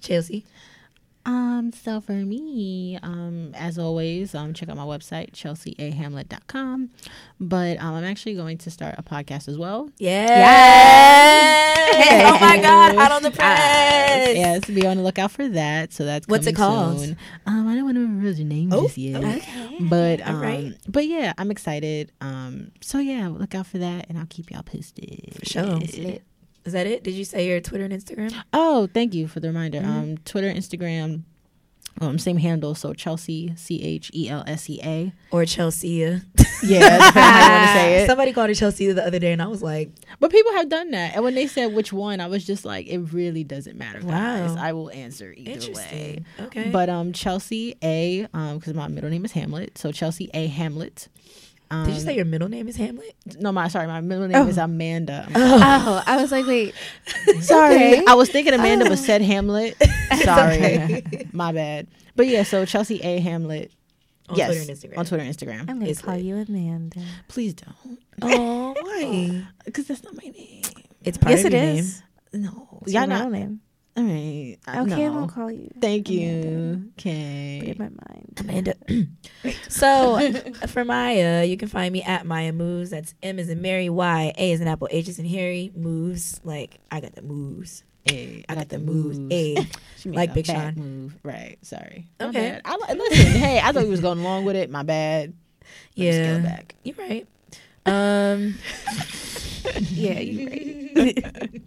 [0.00, 0.44] Chelsea.
[1.26, 6.90] Um, so for me, um, as always, um, check out my website, chelseahamlet.com.
[7.40, 9.90] But um, I'm actually going to start a podcast as well.
[9.98, 11.76] Yes.
[12.26, 12.96] oh my God.
[12.96, 14.36] Out on the press.
[14.36, 15.92] Yes, be on the lookout for that.
[15.92, 17.00] So that's What's it called?
[17.00, 17.16] Soon.
[17.46, 19.22] Um, I don't want to reveal your name Oh, just yet.
[19.22, 19.76] okay.
[19.80, 20.74] But um, right.
[20.88, 22.12] but yeah, I'm excited.
[22.20, 25.34] Um, so yeah, look out for that, and I'll keep y'all posted.
[25.40, 25.80] For sure.
[26.66, 27.02] Is that it?
[27.04, 28.34] Did you say your Twitter and Instagram?
[28.52, 29.78] Oh, thank you for the reminder.
[29.78, 29.90] Mm-hmm.
[29.90, 31.22] Um, Twitter, Instagram,
[32.00, 32.74] um, same handle.
[32.74, 35.12] So Chelsea, C H E L S E A.
[35.30, 35.88] Or Chelsea?
[35.88, 38.06] Yeah, depending how you want to say it.
[38.06, 39.90] Somebody called her Chelsea the other day, and I was like,
[40.20, 42.86] But people have done that, and when they said which one, I was just like,
[42.86, 44.50] it really doesn't matter, guys.
[44.50, 44.56] Wow.
[44.58, 46.24] I will answer either way.
[46.40, 46.70] Okay.
[46.70, 51.08] But um, Chelsea A, um, because my middle name is Hamlet, so Chelsea A Hamlet.
[51.70, 53.14] Um, did you say your middle name is Hamlet?
[53.40, 53.50] no?
[53.50, 55.26] My sorry, my middle name is Amanda.
[55.34, 56.74] Oh, I was like, wait.
[57.40, 59.74] Sorry, I was thinking Amanda, but said Hamlet.
[60.22, 61.26] Sorry, okay.
[61.32, 61.88] my bad.
[62.14, 63.72] But yeah, so Chelsea A Hamlet.
[64.28, 64.98] On yes, Twitter and Instagram.
[64.98, 65.60] on Twitter and Instagram.
[65.70, 66.22] I'm going Is to call it?
[66.22, 67.00] you Amanda.
[67.28, 69.44] Please don't, Oh, why?
[69.64, 70.62] because that's not my name.
[71.04, 72.02] It's part yes, of it your is.
[72.32, 73.30] No, It's y'all your not.
[73.30, 73.60] name.
[73.96, 74.56] All right.
[74.68, 75.70] uh, Okay, I won't call you.
[75.80, 76.28] Thank you.
[76.28, 76.82] Amanda.
[76.96, 77.58] Put Okay.
[77.66, 78.40] in my mind.
[78.40, 78.74] Amanda.
[79.70, 80.18] so
[80.68, 82.90] for Myah, you can find me at Myah Moves.
[82.90, 85.72] That's M is in Mary, Y, A is in Apple, H is in Harry.
[85.74, 87.84] Moves like I got the moves.
[88.04, 89.18] Hey, I got the moves.
[89.30, 89.56] Hey,
[89.96, 90.84] She made like a Big bad Sean.
[90.84, 91.14] Move.
[91.22, 91.56] Right.
[91.62, 92.06] Sorry.
[92.20, 92.60] Okay.
[92.64, 93.26] I, listen.
[93.40, 94.70] hey, I thought we was going along with it.
[94.70, 95.32] My bad.
[95.96, 96.74] Let me scale yeah, back.
[96.84, 97.26] you're right.
[97.86, 98.54] Um,
[99.90, 101.62] Yeah, you're right.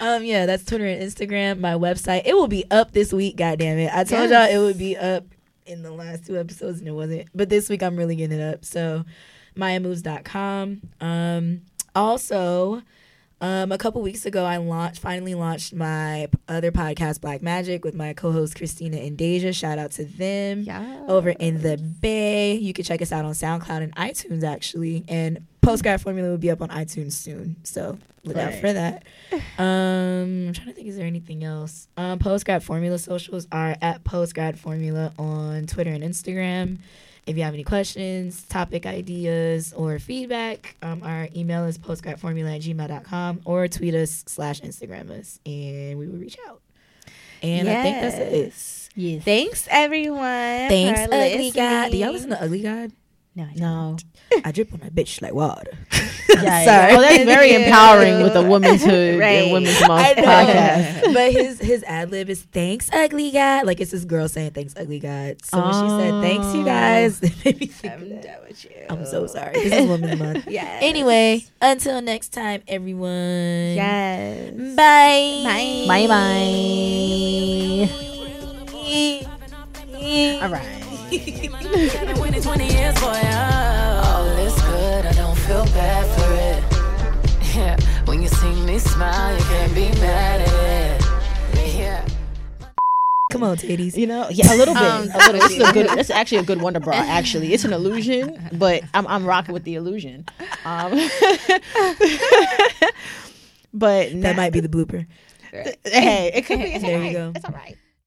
[0.00, 1.60] Um, yeah, that's Twitter and Instagram.
[1.60, 2.22] My website.
[2.26, 3.36] It will be up this week.
[3.36, 3.90] God damn it!
[3.92, 5.24] I told y'all it would be up
[5.64, 7.28] in the last two episodes, and it wasn't.
[7.34, 8.64] But this week, I'm really getting it up.
[8.64, 9.04] So,
[9.56, 10.82] myahmoves.com.
[11.00, 11.62] Um,
[11.94, 12.82] also,
[13.40, 17.94] um, a couple weeks ago, I launched finally launched my other podcast, Black Magic, with
[17.94, 19.52] my co-host Christina and Deja.
[19.52, 21.04] Shout out to them Yeah.
[21.08, 22.54] over in the Bay.
[22.54, 26.50] You can check us out on SoundCloud and iTunes actually, and Postgrad Formula will be
[26.50, 27.56] up on iTunes soon.
[27.64, 29.02] So look out for that.
[29.58, 31.88] Um, I'm trying to think, is there anything else?
[31.96, 36.78] Um, Postgrad Formula socials are at Postgrad Formula on Twitter and Instagram.
[37.26, 42.62] If you have any questions, topic ideas, or feedback, um, our email is postgradformula at
[42.62, 46.60] gmail.com or tweet us slash Instagram us and we will reach out.
[47.42, 48.32] And I think that's it.
[48.44, 48.88] Yes.
[48.94, 49.24] Yes.
[49.24, 50.22] Thanks everyone.
[50.22, 51.90] Thanks, Ugly God.
[51.90, 52.92] Do y'all listen to Ugly God?
[53.36, 53.52] No, I.
[53.54, 53.96] No.
[54.44, 55.70] I drip on that bitch like water.
[56.28, 56.92] Yeah, Sorry.
[56.96, 59.44] Oh, that's very empowering with a woman's hood Right.
[59.44, 61.14] and women's month I podcast.
[61.14, 63.64] but his his ad lib is thanks ugly god.
[63.64, 65.42] Like it's this girl saying thanks ugly god.
[65.44, 68.70] So when she said thanks you guys, it made me think I'm done with you.
[68.90, 69.52] I'm so sorry.
[69.54, 70.46] This is Women's Month.
[70.48, 70.82] Yes.
[70.82, 73.74] Anyway, until next time, everyone.
[73.76, 74.50] Yes.
[74.76, 75.42] Bye.
[75.44, 75.84] Bye.
[75.86, 77.88] Bye bye.
[80.42, 80.72] All right.
[81.08, 83.06] I've been winning 20 years, boy.
[83.06, 85.06] All is good.
[85.06, 86.62] I don't feel bad for it.
[87.54, 87.76] Yeah,
[88.06, 91.06] when you see me smile, you can't be mad at it.
[93.32, 93.96] Come on, titties.
[93.96, 94.82] You know, yeah, a little bit.
[94.82, 95.40] Um, a little.
[95.40, 95.86] This is a good.
[95.94, 96.94] That's actually a good Wonder Bra.
[96.94, 100.24] Actually, it's an illusion, but I'm I'm rocking with the illusion.
[100.64, 100.92] Um,
[103.74, 105.06] but That might be the blooper.
[105.52, 106.64] Hey, it could be.
[106.72, 107.32] It's There all you go.
[107.34, 107.76] It's all right.